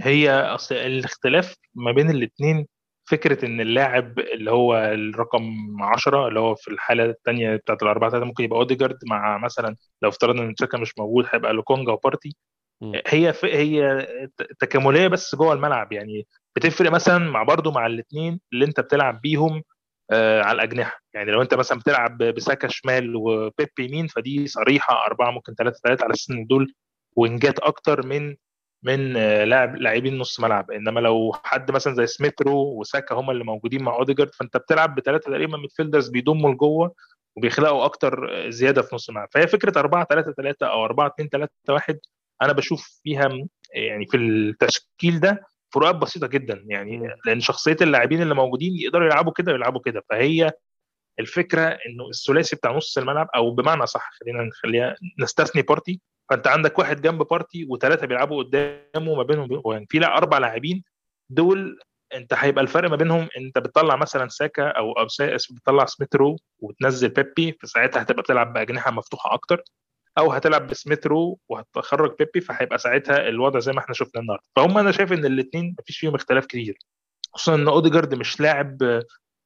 [0.03, 2.67] هي اصل الاختلاف ما بين الاثنين
[3.11, 8.27] فكرة إن اللاعب اللي هو الرقم 10 اللي هو في الحالة الثانية بتاعت الأربعة ثلاثة
[8.27, 12.37] ممكن يبقى أوديجارد مع مثلا لو افترضنا إن تشاكا مش موجود هيبقى لوكونجا وبارتي.
[13.07, 13.35] هي.
[13.45, 14.07] هي
[14.61, 15.93] تكاملية بس جوه الملعب.
[15.93, 16.27] يعني
[16.57, 19.63] بتفرق مثلا مع برضو مع الاثنين اللي انت بتلعب بيهم
[20.11, 21.01] آه على الأجنحة.
[21.15, 26.05] يعني لو انت مثلا بتلعب بساكا شمال وبيبي يمين فدي صريحة أربعة ممكن ثلاثة ثلاثة
[26.05, 26.75] على أساس ان دول
[27.17, 28.37] وينجات أكتر من
[28.83, 30.71] من آه، لاعب لاعبين نص ملعب.
[30.71, 35.31] إنما لو حد مثلا زي سميثرو وساكا هم اللي موجودين مع أوديجارد فأنت بتلعب بثلاثه
[35.31, 36.95] تقريبا midfielders بيضموا لجوه
[37.37, 39.29] وبيخلقوا أكتر آه، زيادة في نص الملعب.
[39.33, 41.99] فهي فكرة 4 3 3 أو 4 2 3 1
[42.43, 43.29] أنا بشوف فيها
[43.75, 46.65] يعني في التشكيل ده فروقات بسيطة جدا.
[46.67, 47.09] يعني.
[47.27, 50.03] لأن شخصية اللاعبين اللي موجودين يقدروا يلعبوا كده ويلعبوا كده.
[50.11, 50.53] فهي
[51.21, 56.01] الفكرة إنه الثلاثي بتاع نص الملعب أو بمعنى صح خلينا نخليها نستثني بارتي.
[56.31, 60.85] فأنت عندك واحد جنب بارتي وثلاثه بيلعبوا قدامه ما بينهم يعني في لا أربع لاعبين.
[61.31, 61.79] دول
[62.15, 65.07] أنت هيبقى الفرق ما بينهم أنت بتطلع مثلا ساكا أو أو
[65.51, 69.63] بتطلع سميثرو وتنزل بيبي فساعتها هتبقى بتلعب بأجنحة مفتوحة أكتر.
[70.19, 74.45] أو هتلعب بسميثرو وهتخرج بيبي فهيبقى ساعتها الوضع زي ما إحنا شفنا النهارده.
[74.57, 76.79] فهم أنا شايف إن الاثنين مفيش فيهم اختلاف كتير.
[77.35, 78.77] خصوصا إن أوديجارد مش لاعب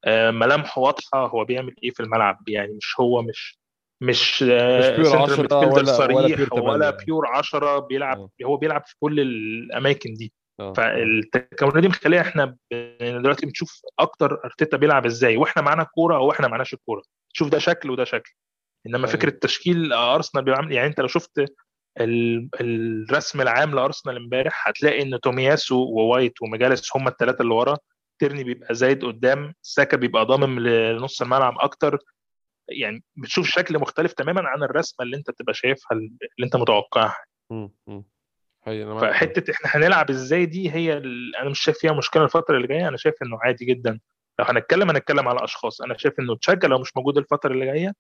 [0.05, 2.49] آه، ملامحه واضحة هو بيعمل إيه في الملعب.
[2.49, 3.59] يعني مش هو مش
[4.01, 7.05] مش مش pure central 10 midfielder ولا صريح pure 8 ولا يعني.
[7.05, 8.29] pure 10 بيلعب آه.
[8.45, 10.33] هو بيلعب في كل الأماكن دي.
[10.61, 10.73] آه.
[10.73, 12.59] فالتكاملات دي مخليها إحنا ب-
[13.23, 15.37] دلوقتي بنشوف أكتر أرتيتا بيلعب إزاي.
[15.37, 17.03] وإحنا معانا الكوره أو إحنا معناش الكورة.
[17.33, 18.33] شوف ده شكل وده شكل.
[18.87, 21.45] إنما أيوه فكرة تشكيل أرسنال بيعمل يعني أنت لو شفت
[22.01, 27.77] ال- الرسم العام لأرسنال امبارح هتلاقي إن تومياسو ووايت ومجالس هم الثلاثه اللي ورا.
[28.19, 29.55] تيرني بيبقى زايد قدام.
[29.63, 31.99] ساكا بيبقى ضامن لنص الملعب أكتر.
[32.69, 36.11] يعني بتشوف شكل مختلف تماما عن الرسمة اللي أنت بتبقى شايفها اللي
[36.45, 37.25] أنت متوقعها.
[39.01, 40.93] فحتة إحنا هنلعب إزاي دي هي
[41.41, 42.89] أنا مش شايف فيها مشكلة الفترة اللي جاية.
[42.89, 44.01] أنا شايف إنه عادي جدا.
[44.39, 45.81] لو هنتكلم هنتكلم على أشخاص.
[45.81, 47.93] أنا شايف إنه تشاكا لو مش موجود الفترة اللي جاية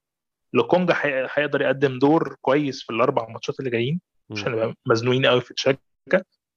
[0.54, 4.00] لوكونجا هي- هيقدر يقدم دور كويس في الأربع ماتشات اللي جايين
[4.30, 4.44] مش.
[4.46, 5.78] هنبقى مزنوقين قوي في تشاكا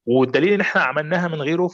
[0.05, 1.67] والدليل إن إحنا عملناها من غيره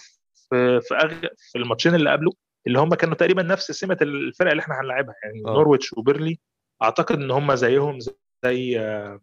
[0.49, 1.13] في في أغ...
[1.51, 2.31] في الماتشين اللي قبله
[2.67, 5.49] اللي هم كانوا تقريبا نفس سمة الفرق اللي إحنا هنلاعبها يعني آه.
[5.53, 6.39] نورويتش وبيرنلي
[6.83, 7.99] أعتقد إن هم زيهم
[8.45, 9.19] زي آه،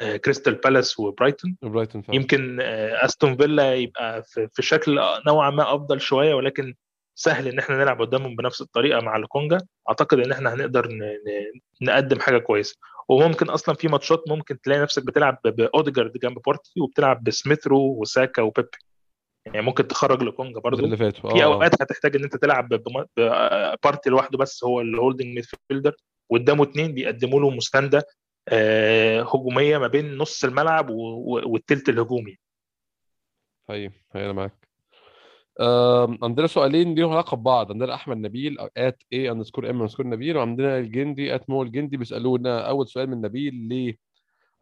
[0.00, 1.56] آه، كريستال بالاس وبرايتون.
[1.62, 2.16] برايتون فعلا.
[2.16, 6.74] يمكن آه، أستون فيلا يبقى في شكل نوعا ما أفضل شوية ولكن
[7.20, 9.58] سهل إن إحنا نلعب قدامهم بنفس الطريقة مع لوكونجا
[9.88, 10.88] أعتقد إن إحنا هنقدر
[11.82, 12.76] نقدم حاجة كويسة.
[13.08, 18.68] وممكن أصلا في ماتشات ممكن تلاقي نفسك بتلعب باوديجارد جنب بارتي وبتلعب بسميثرو وساكا وبيبي.
[19.46, 20.84] يعني ممكن تخرج لوكونجا ده برضو.
[20.84, 21.30] اللي فاتوا.
[21.30, 21.44] في آه.
[21.44, 25.96] أوقات هتحتاج إن أنت تلعب ببارتي لوحده بس هو ال holding midfielder
[26.30, 28.02] قدامه اثنين بيقدموا له مساندة
[28.48, 32.38] آه، هجومية ما بين نص الملعب و- و- والتلت الهجومي.
[33.68, 34.67] حقيقي أنا معاك.
[36.22, 37.72] عندنا سؤالين ليهم علاقة ببعض.
[37.72, 41.96] عندنا أحمد نبيل at A underscore M underscore نبيل وعندنا الجندي at مو الجندي.
[41.96, 43.96] بيسألونا أول سؤال من نبيل ليه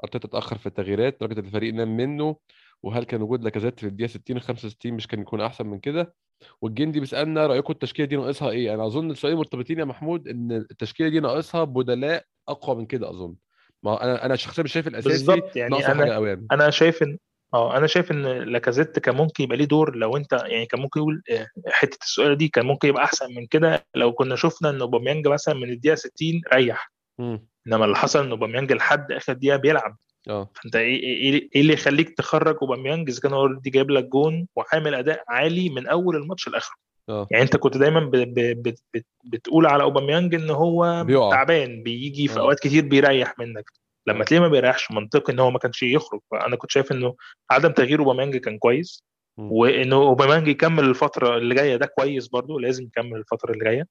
[0.04, 2.36] أرتيتا اتأخر في التغييرات؟ لدرجه إن الفريق نام منه
[2.82, 6.14] وهل كان وجود لاكازيت في الدقيقة 60 65 مش كان يكون أحسن من كده؟
[6.62, 11.08] والجندي بيسألنا رأيكم التشكيلة دي ناقصها إيه؟ أنا أظن السؤالين مرتبطين يا محمود إن التشكيلة
[11.08, 13.34] دي ناقصها بدلاء أقوى من كده أظن.
[13.82, 16.46] ما أنا أنا شخصيا مش شايف الاساسي بالظبط يعني أنا يعني.
[16.52, 17.18] أنا شايف إن
[17.56, 21.00] آه أنا شايف إن لاكازيت كان ممكن يبقى ليه دور لو أنت يعني كان ممكن
[21.00, 24.80] يقول آه، حتة السؤال دي كان ممكن يبقى أحسن من كده لو كنا شفنا إن
[24.80, 26.12] أوباميانج مثلا من الدقيقة 60
[26.54, 26.92] ريح.
[27.20, 29.96] إنما اللي حصل إن أوباميانج لحد آخر دقيقة بيلعب.
[30.28, 30.50] آه.
[30.54, 34.94] فأنت إيه إيه إيه اللي يخليك تخرج أوباميانج؟ إذا كان already جايب لك جون وعامل
[34.94, 36.76] أداء عالي من أول الماتش لآخره.
[37.08, 37.26] آه.
[37.30, 41.30] يعني أنت كنت دايما ب ب ب ب بتقول على أوباميانج إن هو بيقع.
[41.30, 42.40] تعبان بيجي في آه.
[42.42, 43.70] أوقات كتير بيريح منك.
[44.06, 46.20] لما تلاقيه ما بيريحش منطقي إن هو ما كانش يخرج.
[46.30, 47.14] فأنا كنت شايف إنه
[47.50, 49.04] عدم تغيير أوباميانج كان كويس.
[49.38, 53.86] وإنه أوباميانج يكمل الفترة اللي جاية ده كويس برضو لازم يكمل الفترة اللي جاية.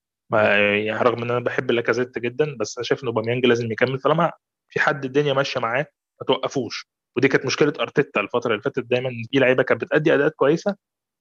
[0.86, 4.00] يعني رغم إن أنا بحب لاكازيت جدا بس أنا شايف ان أوباميانج لازم يكمل.
[4.00, 4.32] طالما
[4.70, 5.86] في حد الدنيا ماشية معاه
[6.22, 6.88] ما توقفوش.
[7.18, 10.76] ودي كانت مشكلة أرتيتا الفترة اللي فاتت دايما في لعيبة كانت بتأدي أداءات كويسة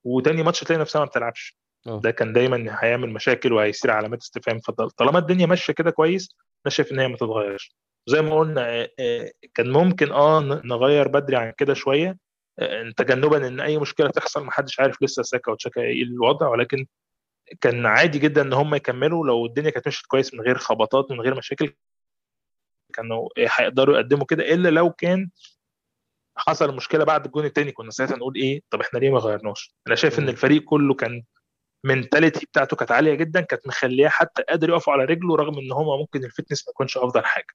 [0.04, 1.58] وتاني ماتش تلاقي نفسها ما بتلعبش.
[1.86, 2.00] آه.
[2.00, 4.58] ده كان دايما هيعمل مشاكل وهيصير علامات استفهام.
[4.60, 7.74] فطالما الدنيا ماشية كده كويس أنا شايف إن هي ما تتغيرش.
[8.06, 12.16] زي ما قلنا آه، آه، كان ممكن آه نغير بدري عن كده شوية
[12.58, 16.48] آه، تجنبا إن أي مشكلة تحصل محدش عارف لسه ساكا وتشاكا إيه الوضع.
[16.48, 16.86] ولكن
[17.60, 21.20] كان عادي جدا إن هم يكملوا لو الدنيا كانت مشيت كويس من غير خبطات من
[21.20, 21.74] غير مشاكل.
[22.94, 25.30] كانوا هيقدروا يقدموا كده إلا لو كان
[26.36, 29.94] حصل مشكلة بعد الجون الثاني كنا ساعتها نقول إيه؟ طب إحنا ليه ما غيرناش؟ أنا
[29.94, 30.28] شايف إن.
[30.28, 31.22] الفريق كله كان
[31.84, 35.72] ال mentality بتاعته كانت عالية جدا كانت مخليه حتى قادر يقف على رجله رغم إن
[35.72, 37.54] هو ممكن ال fitness ما يكونش أفضل حاجة.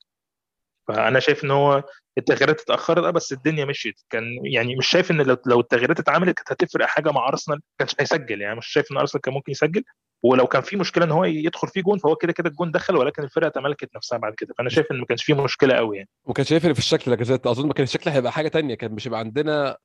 [0.87, 1.83] فأنا شايف إن هو
[2.17, 4.01] التغييرات اتأخرت آه بس الدنيا مشيت.
[4.09, 8.41] كان يعني مش شايف إن لو التغييرات اتعملت كانت هتفرق حاجة مع أرسنال كانش هيسجل.
[8.41, 9.83] يعني مش شايف إن أرسنال كان ممكن يسجل.
[10.23, 13.23] ولو كان في مشكلة إن هو يدخل فيه جون فهو كده كده الجون دخل ولكن
[13.23, 14.53] الفرقة تملكت نفسها بعد كده.
[14.57, 16.09] فأنا شايف إن ما كانش فيه مشكلة قوي يعني.
[16.25, 17.11] وكان شايف في الشكل
[17.45, 18.75] أظن ما كان الشكل هيبقى حاجة تانية.
[18.75, 19.77] كان مش هيبقى عندنا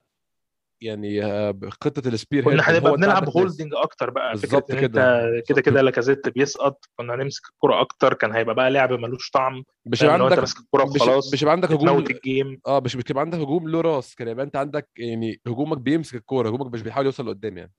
[0.80, 5.40] يعني آه، خطة السبير كنا هنبقى بنلعب holding أكتر بقى بالظبط كده.
[5.48, 10.02] كده كده لاكازيت بيسقط كنا هنمسك الكرة أكتر كان هيبقى بقى لعب ملوش طعم مش
[10.02, 13.20] هيبقى عندك ماسك الكرة مش وخلاص مش هيبقى عندك هجوم ال game آه مش بتبقى
[13.20, 17.06] عندك هجوم له راس كان يبقى أنت عندك يعني هجومك بيمسك الكورة هجومك مش بيحاول
[17.06, 17.72] يوصل لقدام يعني.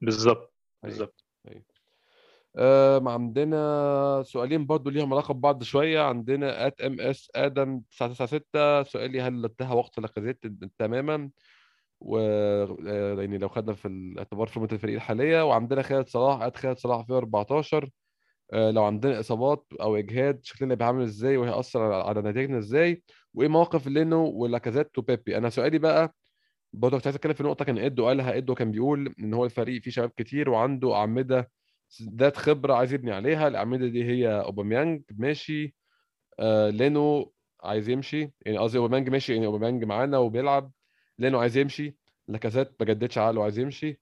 [0.00, 0.54] بالظبط
[0.84, 0.96] أيوة.
[0.96, 1.24] بالظبط.
[2.56, 6.00] آه عندنا سؤالين برضو ليهم علاقة ببعض شوية.
[6.00, 10.46] عندنا at M S آدم 996 سؤالي هل انتهى وقت لاكازيت
[10.78, 11.30] تماما.
[12.04, 16.76] و آه، يعني لو خدنا في الاعتبار فورمه الفريق الحالية وعندنا خالد صلاح اد خالد
[16.78, 17.90] صلاح في 14
[18.52, 23.02] آه، لو عندنا إصابات أو إجهاد شكلنا هيبقى عامل إزاي؟ وهيأثر على نتائجنا إزاي؟
[23.34, 26.14] وإيه مواقف لينو ولاكازيت وبيبي أنا سؤالي بقى
[26.72, 29.82] برضه كنت عايز أتكلم في نقطة كان إدو قالها إدو كان بيقول إن هو الفريق
[29.82, 31.50] فيه شباب كتير وعنده أعمدة
[32.18, 33.48] ذات خبرة عايز يبني عليها.
[33.48, 35.74] الأعمدة دي هي أوباميانج ماشي.
[36.40, 37.32] آه لينو
[37.62, 40.72] عايز يمشي يعني قصدي أوباميانج ماشي يعني أوباميانج معانا وبيلعب.
[41.22, 41.96] لينو عايز يمشي.
[42.28, 44.00] لاكازيت ما جددش عقله عايز يمشي.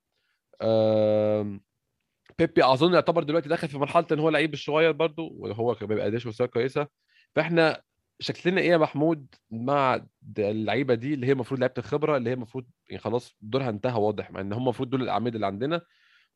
[2.38, 6.26] بيبي أظن يعتبر دلوقتي داخل في مرحلة إن هو لعيب الصغير برضه وهو ما بيبقاش
[6.26, 6.88] مستوى كويسة.
[7.34, 7.82] فإحنا
[8.20, 10.06] شكلنا إيه يا محمود مع
[10.38, 14.30] اللعيبة دي اللي هي المفروض لعيبة الخبرة اللي هي المفروض يعني خلاص دورها انتهى واضح
[14.30, 15.80] مع إن هم المفروض دول الاعمده اللي عندنا.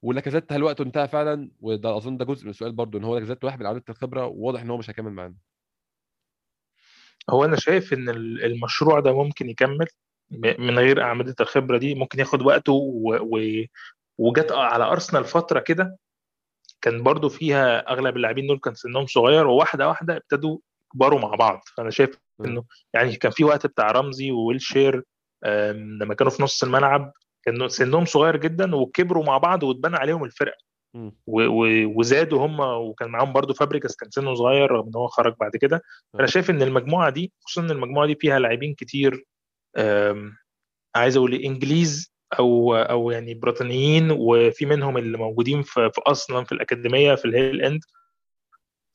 [0.02, 3.44] ولاكازيت هل وقته انتهى فعلا؟ وده أظن ده جزء من السؤال برضه إن هو لاكازيت
[3.44, 5.34] واحد من اعمده الخبرة وواضح إن هو مش هيكمل معانا.
[7.30, 9.86] هو أنا شايف إن ال- المشروع ده ممكن يكمل.
[10.30, 13.18] من غير أعمدة الخبرة دي ممكن ياخد وقته و...
[13.22, 13.64] و...
[14.18, 15.98] وجت على أرسنال فترة كده.
[16.82, 20.58] كان برضو فيها أغلب اللاعبين دول كان سنهم صغير وواحدة واحدة ابتدوا
[20.94, 21.62] يكبروا مع بعض.
[21.76, 22.64] فأنا شايف إنه
[22.94, 25.02] يعني كان في وقت بتاع رمزي وويلشير
[26.00, 27.12] لما كانوا في نص الملعب
[27.44, 30.58] كانوا سنهم صغير جدا وكبروا مع بعض واتبنى عليهم الفرقة.
[31.96, 35.82] وزادوا هم وكان معاهم برضو فابريكاس كان سنه صغير رغم إن هو خرج بعد كده.
[36.14, 39.24] أنا شايف إن المجموعة دي خصوصا إن المجموعة دي فيها لاعبين كتير
[40.96, 46.52] عايز أقول إنجليز أو أو يعني بريطانيين وفي منهم اللي موجودين في, في أصلا في
[46.52, 47.80] الأكاديمية في الهيل إند.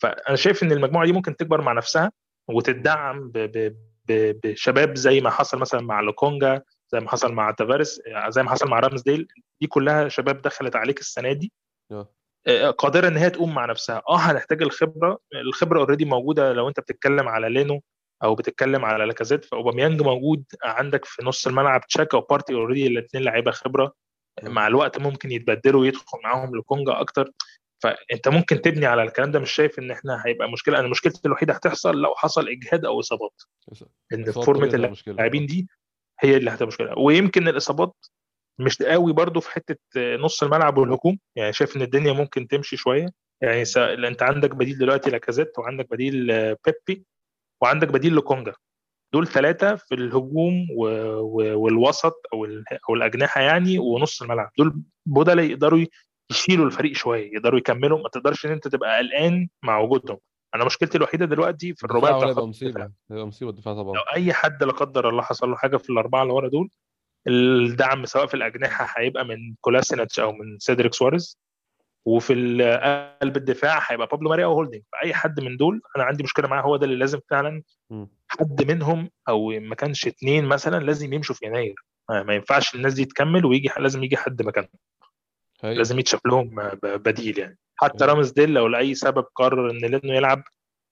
[0.01, 2.11] فأنا شايف إن المجموعة دي ممكن تكبر مع نفسها
[2.47, 3.75] وتدعم ب- ب-
[4.07, 6.61] ب- بشباب زي ما حصل مثلا مع لوكونجا
[6.91, 9.27] زي ما حصل مع تافاريس زي ما حصل مع رامزديل.
[9.61, 11.51] دي كلها شباب دخلت عليك السنة دي.
[11.91, 12.09] آه.
[12.47, 14.01] آه، قادرة إن هي تقوم مع نفسها.
[14.09, 15.19] آه هنحتاج الخبرة.
[15.33, 17.81] الخبرة already موجودة لو أنت بتتكلم على لينو.
[18.23, 23.51] أو بتتكلم على لاكازيت فأوباميانج موجود عندك في نص الملعب تشاكا وبارتي already الاثنين لعيبة
[23.51, 23.93] خبرة.
[24.43, 27.31] مع الوقت ممكن يتبدلوا ويدخل معاهم لوكونجا أكتر.
[27.83, 30.79] فأنت ممكن تبني على الكلام ده مش شايف إن إحنا هيبقى مشكلة.
[30.79, 33.41] أنا مشكلتي الوحيدة هتحصل لو حصل إجهاد أو إصابات.
[34.13, 34.65] إن form.
[35.07, 35.67] اللاعبين دي
[36.19, 36.99] هي اللي هتبقى مشكلة.
[36.99, 37.93] ويمكن الإصابات
[38.59, 39.77] مش قوي برضو في حتة
[40.15, 41.19] نص الملعب والهجوم.
[41.35, 43.07] يعني شايف إن الدنيا ممكن تمشي شوية.
[43.41, 43.77] يعني س...
[43.77, 46.57] أنت عندك بديل دلوقتي لاكازيت وعندك بديل آه،
[46.87, 47.05] بيبي.
[47.61, 48.53] وعندك بديل لكونجا.
[49.13, 50.85] دول ثلاثة في الهجوم و...
[51.19, 51.59] و...
[51.59, 52.63] والوسط أو ال...
[52.89, 54.51] أو الأجنحة يعني ونص الملعب.
[54.57, 55.85] دول بدلاء يقدروا
[56.31, 60.17] يشيلوا الفريق شوية يقدروا يكملوا ما تقدرش إن أنت تبقى قلقان مع وجودهم.
[60.55, 62.85] أنا مشكلتي الوحيدة دلوقتي في الرباعي بتاع ولا خط يبقى الدفاع.
[62.85, 63.95] مصيبة هيبقى مصيبة الدفاع طبعا.
[63.95, 66.69] لو أي حد لا قدر الله حصل له حاجة في الأربعة اللي ورا دول
[67.27, 71.39] الدعم سواء في الأجنحة هيبقى من كولاسيناتش أو من سيدريك سواريز.
[72.09, 72.33] وفي
[73.21, 76.61] قلب الدفاع هيبقى بابلو ماري أو هولدنج فأي حد من دول أنا عندي مشكلة معاه
[76.61, 77.63] هو ده اللي لازم فعلا.
[78.27, 81.75] حد منهم أو ما كانش اتنين مثلا لازم يمشوا في يناير
[82.09, 84.69] ما ينفعش الناس دي تكمل ويجي لازم يجي حد مكانهم.
[85.63, 88.05] لازم يتشاف لهم بديل يعني حتى.
[88.05, 90.43] رامزديل لو لأي سبب قرر إن لأنه يلعب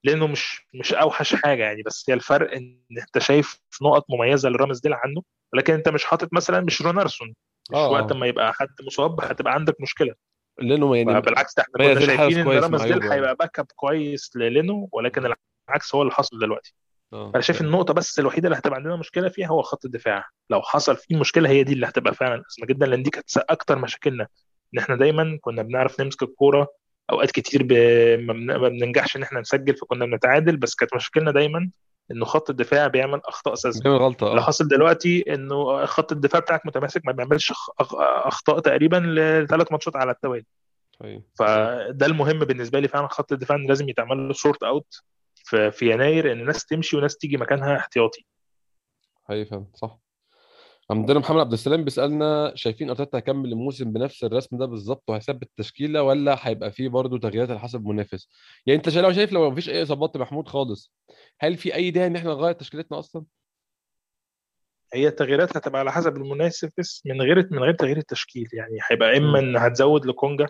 [0.04, 4.92] لأنه مش مش أوحش حاجة يعني بس هي الفرق إن أنت شايف نقط مميزة لرامزديل
[4.94, 7.34] عنه ولكن أنت مش حاطط مثلا مش رونارسون
[7.70, 8.12] مش آه، وقت.
[8.12, 10.14] ما يبقى حد مصاب هتبقى عندك مشكلة
[10.58, 13.12] لأنه يعني بالعكس إحنا كنا شايفين إن رامزديل.
[13.12, 15.32] هيبقى backup كويس للينو ولكن
[15.70, 16.74] العكس هو اللي حصل دلوقتي
[17.12, 17.30] آه.
[17.34, 20.96] أنا شايف النقطة بس الوحيدة اللي هتبقى عندنا مشكلة فيها هو خط الدفاع لو حصل
[20.96, 24.26] فيه مشكلة هي دي اللي هتبقى فعلا ازمه جدا لأن دي كانت أكتر مشاكلنا
[24.74, 26.68] إن إحنا دايما كنا بنعرف نمسك الكورة
[27.10, 27.72] أوقات كتير ب...
[28.20, 31.70] ما بن- ما بننجحش إن إحنا نسجل فكنا بنتعادل بس كانت مشكلتنا دايما
[32.10, 36.40] إنه خط الدفاع بيعمل أخطاء ساذجه بيعمل غلطة اللي آه حاصل دلوقتي إنه خط الدفاع
[36.40, 37.52] بتاعك متماسك ما بيعملش
[38.00, 40.46] أخطاء تقريبا لثلاث ماتشات على التوالي.
[41.02, 41.22] هي.
[41.38, 45.02] فده المهم بالنسبة لي فعلا خط الدفاع لازم يتعمل له sort out
[45.34, 48.24] في, في يناير إن ناس تمشي وناس تيجي مكانها احتياطي.
[49.30, 49.98] هي فاهم صح.
[50.90, 56.02] عندنا محمد عبد السلام بيسألنا شايفين أرتيتا هيكمل الموسم بنفس الرسم ده بالظبط وهيثبت التشكيلة
[56.02, 58.28] ولا هيبقى فيه برضه تغييرات على حسب المنافس؟
[58.66, 60.92] يعني أنت لو شايف لو مفيش أي إصابات محمود خالص
[61.40, 63.24] هل في أي داعي إن إحنا نغير تشكيلتنا أصلا؟
[64.94, 69.38] هي التغييرات هتبقى على حسب المنافس من غير من غير تغيير التشكيل يعني هيبقى إما
[69.38, 70.48] إن هتزود لوكونجا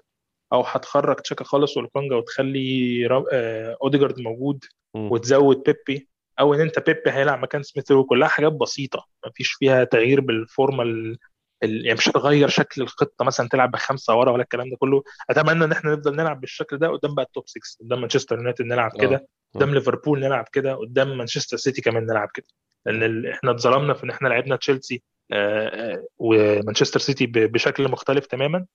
[0.53, 4.65] أو هتخرج تشاكا خالص ولكونجا وتخلي آه، أوديجارد موجود
[4.95, 6.09] وتزود بيبي
[6.41, 9.07] أو إن أنت بيبي هيلعب مكان سميث رو كلها حاجات بسيطة.
[9.27, 11.19] مفيش فيها تغيير بال formation ال...
[11.63, 11.87] ال...
[11.87, 15.03] يعني مش هتغير شكل الخطة مثلا تلعب بخمسة ورا ولا الكلام ده كله.
[15.31, 18.65] أتمنى إن إحنا نفضل نلعب بالشكل ده قدام بقى ال top 6 قدام مانشستر يونايتد
[18.65, 19.01] نلعب آه.
[19.01, 22.47] كده قدام ليفربول نلعب كده قدام مانشستر سيتي كمان نلعب كده.
[22.87, 23.27] لأن ال...
[23.27, 27.33] إحنا اتظلمنا في إن إحنا لعبنا تشيلسي آه، آه، ومانشستر سيتي ب...
[27.33, 28.67] بشكل مختلف تماما.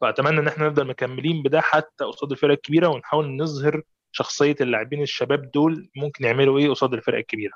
[0.00, 3.82] فأتمنى إن إحنا نفضل مكملين بده حتى قصاد الفرق الكبيرة ونحاول نظهر
[4.12, 7.52] شخصية اللاعبين الشباب دول ممكن يعملوا إيه قصاد الفرق الكبيرة.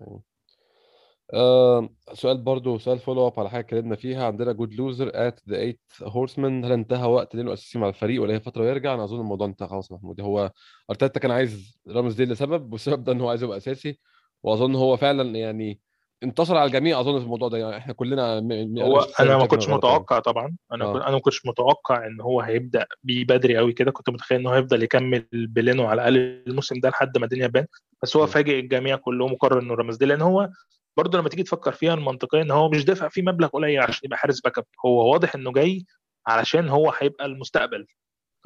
[0.00, 1.88] آه.
[2.12, 4.26] سؤال برضو سؤال follow up على حاجة اتكلمنا فيها.
[4.26, 8.34] عندنا جود لوزر at the eight horseman هل انتهى وقت لينو اساسي مع الفريق ولا
[8.34, 10.20] هي فترة ويرجع؟ أنا أظن الموضوع انتهى خلاص محمود.
[10.20, 10.50] هو
[10.90, 13.98] أرتيتا كان عايز رامزديل لسبب والسبب ده إن هو عايز يبقى أساسي
[14.42, 15.80] وأظن هو فعلا يعني
[16.22, 18.38] انتصر على الجميع أظن في الموضوع ده يعني إحنا كلنا
[18.82, 20.96] هو أنا ما كنتش متوقع طبعا أنا آه.
[21.06, 24.82] أنا ما كنتش متوقع إن هو هيبدأ بيه بدري قوي كده كنت متخيل انه هيفضل
[24.82, 27.66] يكمل بلينو على الأقل الموسم ده لحد ما الدنيا تبان.
[28.02, 30.48] بس هو م- فاجئ الجميع كلهم وقرر إنه رامزديل لأن هو
[30.96, 34.18] برضه لما تيجي تفكر فيها المنطقية إن هو مش دافع فيه مبلغ قليل عشان يبقى
[34.18, 35.84] حارس backup هو واضح إنه جاي
[36.26, 37.86] علشان هو هيبقى المستقبل.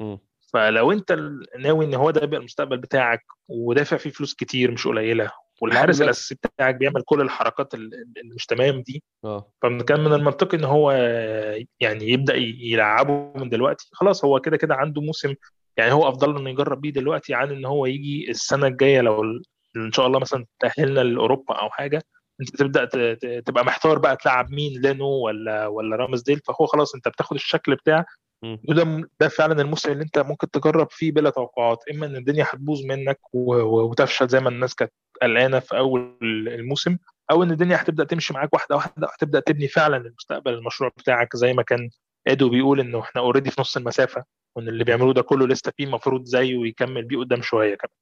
[0.01, 0.17] م.
[0.53, 1.17] فلو أنت
[1.59, 6.35] ناوي إن هو ده يبقى المستقبل بتاعك ودافع فيه فلوس كتير مش قليلة والحارس الأساسي
[6.35, 9.03] بتاعك بيعمل كل الحركات اللي مش تمام دي.
[9.25, 9.51] آه.
[9.61, 10.91] فكان من المنطقي إن هو
[11.79, 13.89] يعني يبدأ يلعبه من دلوقتي.
[13.93, 15.33] خلاص هو كده كده عنده موسم
[15.77, 19.23] يعني هو أفضل له إنه يجرب بيه دلوقتي عن إن هو يجي السنة الجاية لو
[19.75, 22.01] إن شاء الله مثلا تأهلنا لأوروبا أو حاجة
[22.41, 22.85] أنت تبدأ
[23.39, 26.39] تبقى محتار بقى تلعب مين لينو ولا ولا رامزديل.
[26.39, 28.05] فهو خلاص أنت بتاخد الشكل بتاع.
[28.69, 31.79] وده ده فعلا الموسم اللي أنت ممكن تجرب فيه بلا توقعات.
[31.91, 34.91] إما إن الدنيا هتبوظ منك وتفشل زي ما الناس كانت
[35.21, 36.97] قلقانة في أول الموسم
[37.31, 41.53] أو إن الدنيا هتبدأ تمشي معاك واحدة واحدة وهتبدا تبني فعلا المستقبل المشروع بتاعك زي
[41.53, 41.89] ما كان
[42.27, 44.23] إدو بيقول إنه إحنا already في نص المسافة
[44.55, 47.95] وإن اللي بيعملوه ده كله لسه فيه المفروض زيه ويكمل بيه قدام شوية كمان.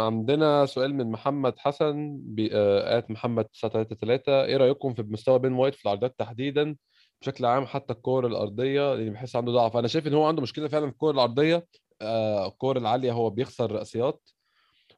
[0.00, 2.50] عندنا سؤال من محمد حسن بي...
[2.52, 6.76] آه، محمد 933 إيه رأيكم في مستوى بين وايت في العرضيات تحديدا
[7.22, 9.76] بشكل عام حتى الكور الأرضية؟ لأني بحس عنده ضعف.
[9.76, 11.66] أنا شايف إن هو عنده مشكلة فعلا في الكور الأرضية.
[12.02, 14.30] آه، الكور العالية هو بيخسر رأسيات.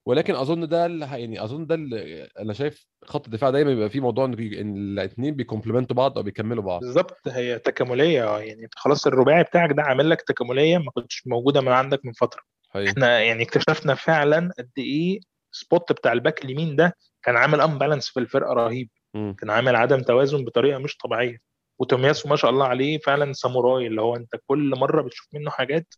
[0.09, 4.01] ولكن أظن ده اللي يعني أظن ده اللي أنا شايف خط الدفاع دايما بيبقى فيه
[4.01, 4.33] موضوع إن
[4.77, 6.81] الاثنين بي complement وا بعض أو بيكملوا بعض.
[6.81, 11.61] بالظبط هي تكاملية آه يعني خلاص الرباعي بتاعك ده عامل لك تكاملية ما كنتش موجودة
[11.61, 12.43] من عندك من فترة.
[12.71, 12.91] حقيقي.
[12.91, 15.21] إحنا يعني اكتشفنا فعلا قد إيه
[15.53, 18.89] spot بتاع الباك اليمين ده كان عامل imbalance في الفرقة رهيب.
[19.15, 19.37] مم.
[19.39, 21.39] كان عامل عدم توازن بطريقة مش طبيعية.
[21.79, 25.95] وتومياسو ما شاء الله عليه فعلا ساموراي اللي هو أنت كل مرة بتشوف منه حاجات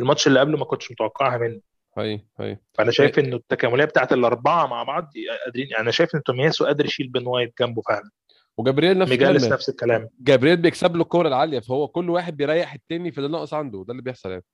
[0.00, 1.60] الماتش اللي قبله ما كنتش متوقعها منه.
[1.96, 5.12] حقيقي حقيقي فأنا شايف إنه التكاملية بتاعت الأربعة مع بعض
[5.44, 8.10] قادرين يعني أنا شايف إن تومياسو قادر يشيل بن وايت جنبه فعلا.
[8.56, 9.32] وجابرييل نفس الكلام.
[9.32, 10.08] ماجالهايس نفس الكلام.
[10.20, 13.92] جابرييل بيكسب له الكور العالية فهو كل واحد بيريح التاني في اللي ناقص عنده ده
[13.92, 14.44] اللي بيحصل يعني.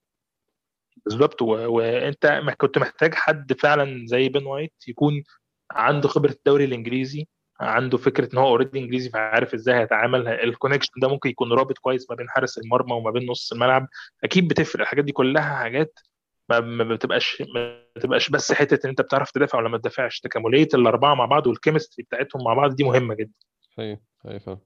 [1.04, 1.46] بالظبط و...
[1.46, 5.22] وأنت ما كنت محتاج حد فعلا زي بن وايت يكون
[5.70, 7.26] عنده خبرة الدوري الإنجليزي
[7.60, 11.78] عنده فكرة إن هو already إنجليزي فعارف إزاي هيتعامل ال connection ده ممكن يكون رابط
[11.78, 13.88] كويس ما بين حارس المرمى وما بين نص الملعب.
[14.24, 15.98] أكيد بتفرق الحاجات دي كلها حاجات
[16.50, 20.20] ما ما بتبقاش ما بتبقاش بس حتة إن أنت بتعرف تدافع ولا ما تدافعش.
[20.20, 23.32] تكاملية الأربعة مع بعض وال chemistry بتاعتهم مع بعض دي مهمة جدا.
[23.76, 24.58] حقيقي حقيقي فعلا.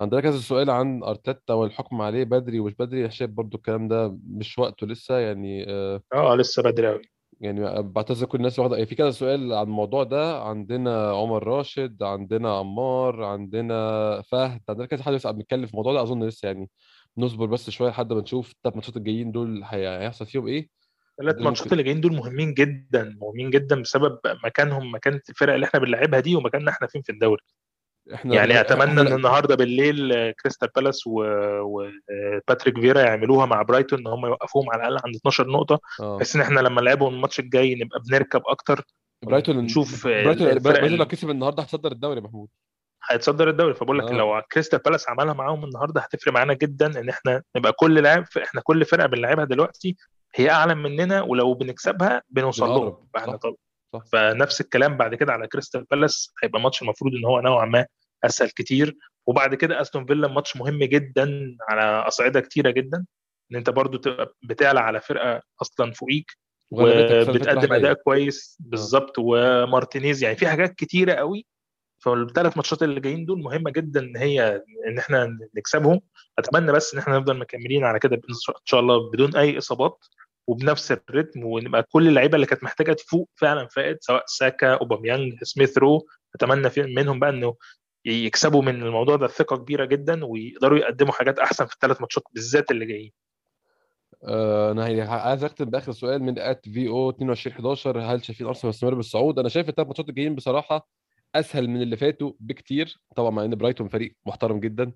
[0.00, 3.10] عندنا كذا سؤال عن أرتيتا والحكم عليه بدري ومش بدري.
[3.10, 7.02] شايف برضو الكلام ده مش وقته لسه يعني آه آه لسه بدري قوي
[7.40, 10.42] يعني بعتذر كل الناس واخده يعني في كذا سؤال عن الموضوع ده.
[10.42, 14.60] عندنا عمر راشد عندنا عمار عندنا فهد.
[14.68, 16.70] عندنا كذا حد يسأل بنتكلم في الموضوع ده أظن لسه يعني
[17.18, 20.68] نصبر بس شوية لحد ما نشوف الثلاث ماتشات الجايين دول هي- هيحصل فيهم إيه.
[21.20, 21.72] الثلاث ماتشات.
[21.72, 26.36] اللي جايين دول مهمين جدا مهمين جدا بسبب مكانهم مكانة الفرق اللي إحنا بنلعبها دي
[26.36, 27.42] ومكاننا إحنا فين في الدوري.
[28.14, 33.98] إحنا يعني أتمنى إحنا إن النهارده بالليل آه، كريستال بالاس وباتريك فيرا يعملوها مع برايتون
[33.98, 35.80] إن هم يوقفوهم على الأقل عند 12 نقطة.
[36.00, 36.16] آه.
[36.16, 38.84] بحيث إن إحنا لما نلعبهم الماتش الجاي نبقى بنركب أكتر.
[39.22, 42.48] برايتون ونشوف آه، برايتون برايتون لو كسب النهارده هتصدر الدوري يا محمود.
[43.10, 43.74] هيتصدر الدوري.
[43.74, 44.12] فبقول لك آه.
[44.16, 48.60] لو كريستال بالاس عملها معاهم النهارده هتفرق معانا جدا إن إحنا نبقى كل لاعب إحنا
[48.60, 49.96] كل فرقة بنلعبها دلوقتي
[50.36, 53.06] هي اعلى مننا ولو بنكسبها بنوصل لهم.
[53.14, 53.38] فاحنا صح.
[53.38, 53.56] طب
[53.92, 54.02] صح.
[54.12, 56.32] فنفس الكلام بعد كده على كريستال بالاس.
[56.42, 57.86] هيبقى ماتش المفروض إن هو نوعا ما
[58.24, 58.96] أسهل كتير.
[59.26, 63.06] وبعد كده أستون فيلا ماتش مهم جدا على أصعدة كتيرة جدا.
[63.52, 66.32] إن أنت برضو تبقى بتعلى على فرقة أصلا فوقيك
[66.70, 68.58] وبتقدم أداء كويس.
[68.60, 68.64] آه.
[68.68, 69.12] بالظبط.
[69.18, 71.46] ومارتينيز يعني في حاجات كتيرة قوي.
[71.98, 76.00] فالثلاث ماتشات اللي جايين دول مهمة جدا إن هي إن إحنا نكسبهم.
[76.38, 78.34] أتمنى بس إن إحنا نفضل مكملين على كده ان
[78.64, 80.04] شاء الله بدون أي إصابات.
[80.46, 85.78] وبنفس الريتم ونبقى كل اللعيبة اللي كانت محتاجة تفوق فعلا فاقت سواء ساكا أوباميانج سميث
[85.78, 87.56] رو اتمنى منهم بقى إنه
[88.04, 92.70] يكسبوا من الموضوع ده ثقة كبيرة جدا ويقدروا يقدموا حاجات أحسن في الثلاث ماتشات بالذات
[92.70, 93.12] اللي جايين.
[94.24, 98.94] آه، أنا عايز أختم بآخر سؤال من ات في أو 2211 هل شايفين أرسنال مستمر
[98.94, 100.88] بالصعود؟ أنا شايف الثلاث ماتشات الجايين بصراحة
[101.34, 104.92] أسهل من اللي فاتوا بكتير طبعا مع إن برايتون فريق محترم جدا.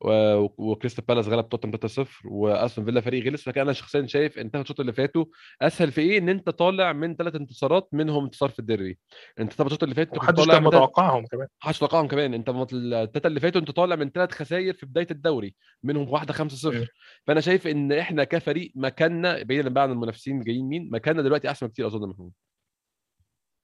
[0.00, 1.76] وكريستال بالاس غلب توتنهام
[2.06, 3.48] 3-0 وأستون فيلا فريق غلس.
[3.48, 5.24] لكن أنا شخصيا شايف إن الثلاثة اللي فاتوا
[5.62, 8.98] أسهل في إيه؟ إن أنت طالع من ثلاث انتصارات منهم انتصار في الديربي.
[9.40, 11.46] أنت طبعا الثلاثة اللي فات محدش كان متوقعهم كمان.
[11.62, 12.34] محدش متوقعهم كمان.
[12.34, 16.38] أنت الثلاثه اللي فاتوا أنت طالع من ثلاث خسائر في بداية الدوري منهم واحدة 5-0
[17.26, 21.66] فأنا شايف إن إحنا كفريق مكاننا بعيدا بقى عن المنافسين جايين مين مكاننا دلوقتي أحسن
[21.66, 22.32] كتير أظن محمود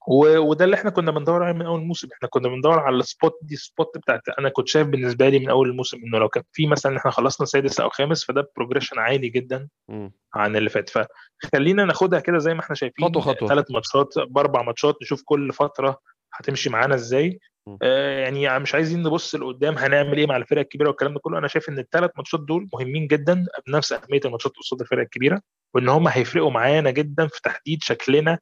[0.09, 2.09] وده اللي إحنا كنا بندور عليه من أول الموسم.
[2.12, 5.50] إحنا كنا بندور على ال spot دي spot بتاعت أنا كنت شايف بالنسبة لي من
[5.50, 9.28] أول الموسم إنه لو كان في مثلا إحنا خلصنا سادس أو خامس فده progression عالي
[9.28, 10.09] جدا م.
[10.34, 10.90] عن اللي فات.
[10.90, 13.48] فخلينا ناخدها كده زي ما إحنا شايفين خطوة خطوة.
[13.48, 15.98] ثلاث ماتشات بأربع ماتشات نشوف كل فترة
[16.34, 17.38] هتمشي معانا إزاي.
[17.82, 21.38] آه يعني مش عايزين نبص لقدام هنعمل إيه مع الفرق الكبيرة والكلام ده كله.
[21.38, 25.40] أنا شايف إن الثلاث ماتشات دول مهمين جدا بنفس أهمية الماتشات قصاد الفرق الكبيرة
[25.74, 28.38] وإن هم هيفرقوا معانا جدا في تحديد شكلنا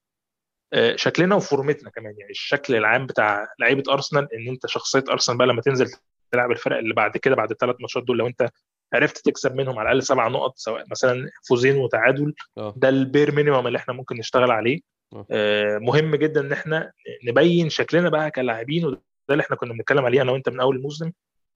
[0.96, 5.60] شكلنا وفورمتنا كمان يعني الشكل العام بتاع لعيبة أرسنال إن أنت شخصية أرسنال بقى لما
[5.62, 5.86] تنزل
[6.32, 8.48] تلعب الفرق اللي بعد كده بعد الثلاث ماتشات دول لو أنت
[8.94, 12.74] عرفت تكسب منهم على الأقل سبع نقط سواء مثلا فوزين وتعادل أوه.
[12.76, 14.80] ده ال bare minimum اللي إحنا ممكن نشتغل عليه
[15.12, 15.26] أوه.
[15.30, 16.92] آه مهم جدا إن إحنا
[17.24, 19.00] نبين شكلنا بقى كلاعبين وده
[19.30, 21.12] اللي إحنا كنا بنتكلم عليه أنا وأنت من أول الموسم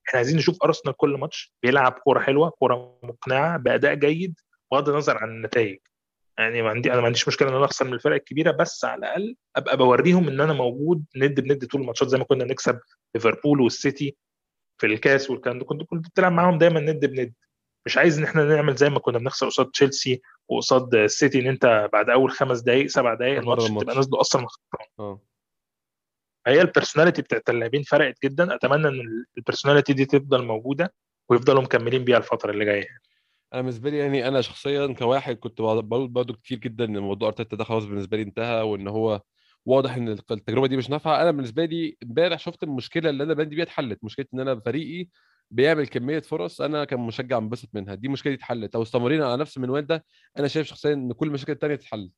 [0.08, 4.34] إحنا عايزين نشوف أرسنال كل ماتش بيلعب كورة حلوة كورة مقنعة بأداء جيد
[4.72, 5.78] بغض النظر عن النتائج
[6.38, 8.98] يعني ما عندي أنا ما عنديش مشكلة إن أنا أخسر من الفرق الكبيرة بس على
[8.98, 12.80] الأقل أبقى بوريهم إن أنا موجود ند بند طول الماتشات زي ما كنا نكسب
[13.14, 14.16] ليفربول والسيتي
[14.78, 17.32] في الكاس والكلام ده كنت كنت بتلعب معاهم دايما ند بند.
[17.86, 21.88] مش عايز إن إحنا نعمل زي ما كنا بنخسر قصاد تشيلسي وقصاد السيتي إن أنت
[21.92, 24.88] بعد أول خمس دقائق سبع دقائق الماتش تبقى نازلة أصلا خسران.
[24.98, 25.20] آه.
[26.46, 28.54] هي ال personality بتاعت اللاعبين فرقت جدا.
[28.54, 30.94] أتمنى إن ال personality دي تفضل موجودة
[31.28, 32.88] ويفضلوا مكملين بيها الفترة اللي جاية.
[33.54, 37.56] أنا بالنسبة لي يعني أنا شخصيا كواحد كنت بقول برضه كتير جدا إن موضوع أرتيتا
[37.56, 39.22] ده خلاص بالنسبة لي انتهى وإن هو
[39.66, 41.22] واضح إن التجربة دي مش نافعة.
[41.22, 45.08] أنا بالنسبة لي امبارح شفت المشكلة اللي أنا بندي بيها اتحلت مشكلة إن أنا فريقي
[45.50, 48.74] بيعمل كمية فرص أنا كمشجع انبسط منها دي مشكلة اتحلت.
[48.74, 50.04] لو استمرينا على نفس المنوال ده
[50.38, 52.10] أنا شايف شخصيا إن كل المشاكل الثانية تتحل.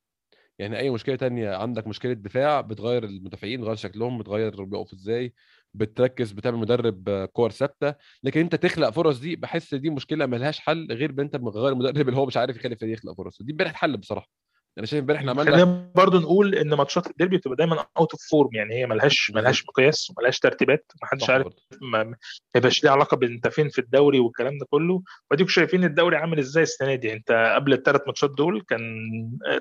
[0.59, 5.33] يعني أي مشكلة تانية عندك مشكلة دفاع بتغير المدافعين بتغير شكلهم بتغير بيقفوا إزاي
[5.73, 10.87] بتركز بتعمل مدرب كور ثابتة لكن أنت تخلق فرص دي بحس دي مشكلة ملهاش حل
[10.91, 13.41] غير بان انت مغير المدرب اللي هو مش عارف يخلي الفريق يخلق فرص.
[13.41, 14.29] دي امبارح اتحل بصراحة.
[14.77, 18.21] أنا شايف امبارح إحنا عملنا خلينا برضه نقول إن ماتشات الديربي بتبقى دايما out of
[18.31, 21.47] form يعني هي ملهاش ملهاش مقياس وملهاش ترتيبات ما حدش عارف
[21.81, 22.15] ما
[22.55, 25.01] يبقاش ليه علاقة بأنت فين في الدوري والكلام ده كله.
[25.31, 27.13] وأديكم شايفين الدوري عامل إزاي السنة دي.
[27.13, 28.81] أنت قبل الثلاث ماتشات دول كان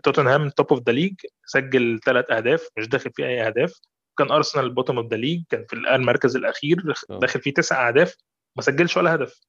[0.02, 1.14] توتنهام top of the league
[1.46, 3.72] سجل ثلاث أهداف مش داخل فيه أي أهداف.
[4.18, 7.18] كان أرسنال bottom of the league كان في المركز الأخير آه.
[7.18, 8.16] داخل فيه تسع أهداف
[8.56, 9.40] ما سجلش ولا هدف.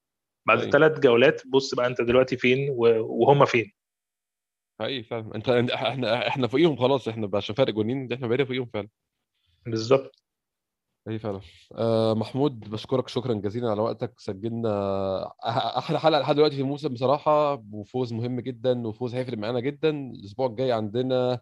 [0.46, 2.68] بعد ثلاث جولات بص بقى أنت دلوقتي فين
[3.00, 3.72] وهم فين.
[4.80, 5.34] حقيقي فعلا.
[5.34, 8.88] أنت إحنا إحنا فوقيهم خلاص إحنا عشان فارق جونين إحنا بقينا فوقيهم فعلا.
[9.66, 10.22] بالظبط.
[11.08, 11.40] اي فعلا.
[11.72, 14.20] آه محمود بشكرك شكرا جزيلا على وقتك.
[14.20, 15.32] سجلنا
[15.78, 19.90] أحلى حلقة لحد دلوقتي في الموسم بصراحة وفوز مهم جدا وفوز هيفرق معانا جدا.
[19.90, 21.40] الأسبوع الجاي عندنا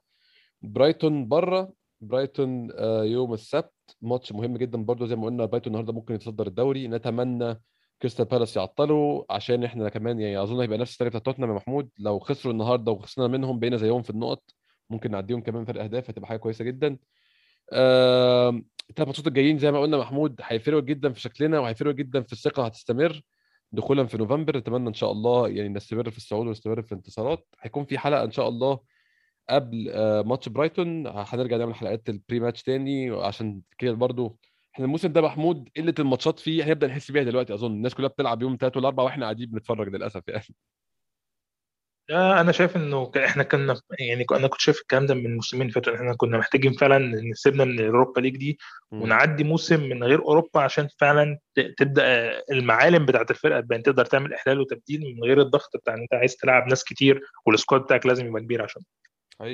[0.62, 3.72] برايتون بره برايتون آه يوم السبت.
[4.02, 6.88] ماتش مهم جدا برضو زي ما قلنا برايتون النهارده ممكن يتصدر الدوري.
[6.88, 7.60] نتمنى
[8.02, 11.90] كريستال بالاس يعطلوا عشان إحنا كمان يعني أظن هيبقى نفس الطريقة بتاعت توتنهام يا محمود.
[11.98, 14.42] لو خسروا النهارده وخسرنا منهم بقينا زيهم في النقط
[14.90, 16.98] ممكن نعديهم كمان فرق أهداف هتبقى حاجة كويسة جدا.
[17.72, 22.66] الثلاث ماتشات الجايين زي ما قلنا محمود هيفرقوا جدا في شكلنا وهيفرقوا جدا في الثقة
[22.66, 23.20] هتستمر
[23.72, 24.56] دخولا في نوفمبر.
[24.56, 27.46] نتمنى إن شاء الله يعني نستمر في الصعود ونستمر في الانتصارات.
[27.60, 28.80] هيكون في حلقة إن شاء الله
[29.50, 34.38] قبل آه، ماتش برايتون هنرجع نعمل حلقات ال pre-match تاني عشان كده برضو.
[34.74, 37.72] إحنا الموسم ده محمود قلة الماتشات فيه هنبدأ نحس بيها دلوقتي أظن.
[37.72, 40.44] الناس كلها بتلعب يوم ثلاث ولا أربع وإحنا قاعدين بنتفرج للأسف يعني.
[42.10, 45.94] أنا شايف إنه إحنا كنا يعني أنا كنت شايف الكلام ده من الموسمين اللي فاتوا.
[45.94, 46.98] إحنا كنا محتاجين فعلا
[47.30, 48.58] نسيبنا من ال Europa League دي
[48.90, 51.38] ونعدي موسم من غير أوروبا عشان فعلا
[51.76, 52.04] تبدأ
[52.50, 56.36] المعالم بتاعت الفرقة تبان تقدر تعمل إحلال وتبديل من غير الضغط بتاع إن أنت عايز
[56.36, 58.82] تلعب ناس كتير وال squad بتاعك لازم يبقى كبير عشان.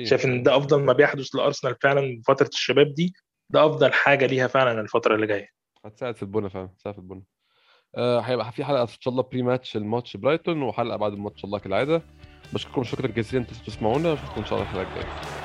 [0.03, 3.13] شايف إن ده أفضل ما بيحدث لأرسنال فعلا فترة الشباب دي
[3.49, 5.47] ده أفضل حاجة ليها فعلا الفترة اللي جاية.
[5.85, 7.23] هتساعد في البنى فعلا هتساعد في البنى.
[7.95, 11.59] آه هيبقى في حلقة إن شاء الله بري ماتش الماتش برايتون وحلقة بعد الماتش الله
[11.59, 12.01] كالعادة.
[12.53, 15.44] بشكركم شكرا جزيلا أنتم تسمعونا اشوفكم إن شاء الله الحلقة الجاية.